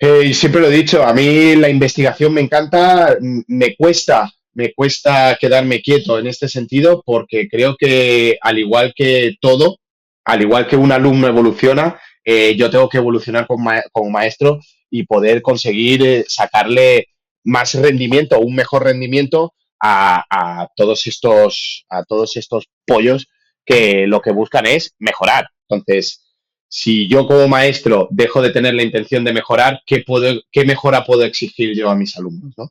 [0.00, 5.36] eh, siempre lo he dicho, a mí la investigación me encanta, me cuesta, me cuesta
[5.38, 9.76] quedarme quieto en este sentido porque creo que al igual que todo,
[10.24, 15.42] al igual que un alumno evoluciona, eh, yo tengo que evolucionar como, maestro y poder
[15.42, 17.08] conseguir eh, sacarle
[17.44, 23.28] más rendimiento, un mejor rendimiento a, a, todos estos, a todos estos pollos
[23.66, 25.46] que lo que buscan es mejorar.
[25.68, 26.29] Entonces,
[26.70, 31.04] si yo como maestro dejo de tener la intención de mejorar, ¿qué, puedo, qué mejora
[31.04, 32.54] puedo exigir yo a mis alumnos?
[32.56, 32.68] ¿no?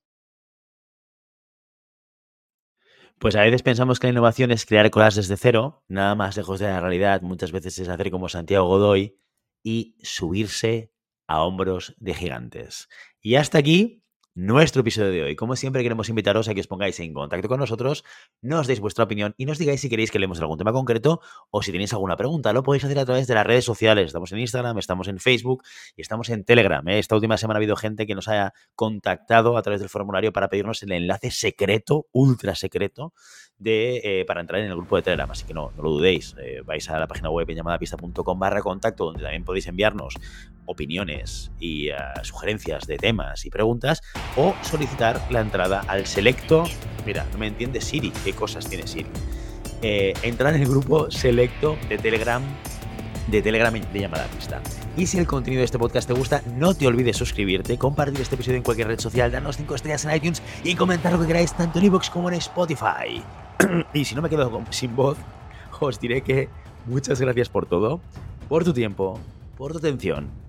[3.19, 6.59] Pues a veces pensamos que la innovación es crear cosas desde cero, nada más lejos
[6.59, 7.21] de la realidad.
[7.21, 9.17] Muchas veces es hacer como Santiago Godoy
[9.61, 10.93] y subirse
[11.27, 12.87] a hombros de gigantes.
[13.21, 13.98] Y hasta aquí
[14.35, 15.35] nuestro episodio de hoy.
[15.35, 18.03] Como siempre, queremos invitaros a que os pongáis en contacto con nosotros,
[18.41, 21.61] nos deis vuestra opinión y nos digáis si queréis que leemos algún tema concreto o
[21.61, 22.53] si tenéis alguna pregunta.
[22.53, 24.07] Lo podéis hacer a través de las redes sociales.
[24.07, 25.63] Estamos en Instagram, estamos en Facebook
[25.95, 26.87] y estamos en Telegram.
[26.87, 26.99] ¿eh?
[26.99, 30.47] Esta última semana ha habido gente que nos haya contactado a través del formulario para
[30.47, 33.13] pedirnos el enlace secreto, ultra secreto,
[33.57, 35.29] de, eh, para entrar en el grupo de Telegram.
[35.29, 36.35] Así que no, lo dudéis.
[36.41, 40.15] Eh, vais a la página web llamadapista.com barra contacto, donde también podéis enviarnos
[40.69, 41.89] opiniones y
[42.21, 44.01] sugerencias de temas y preguntas
[44.37, 46.63] o solicitar la entrada al selecto.
[47.05, 49.09] Mira, no me entiende Siri, qué cosas tiene Siri.
[49.81, 52.43] Eh, entrar en el grupo selecto de Telegram
[53.27, 54.61] de Telegram de llamada pista.
[54.97, 58.35] Y si el contenido de este podcast te gusta, no te olvides suscribirte, compartir este
[58.35, 61.53] episodio en cualquier red social, darnos 5 estrellas en iTunes y comentar lo que queráis
[61.53, 63.23] tanto en iVoox como en Spotify.
[63.93, 65.17] y si no me quedo sin voz,
[65.79, 66.49] os diré que
[66.87, 68.01] muchas gracias por todo,
[68.49, 69.19] por tu tiempo,
[69.55, 70.48] por tu atención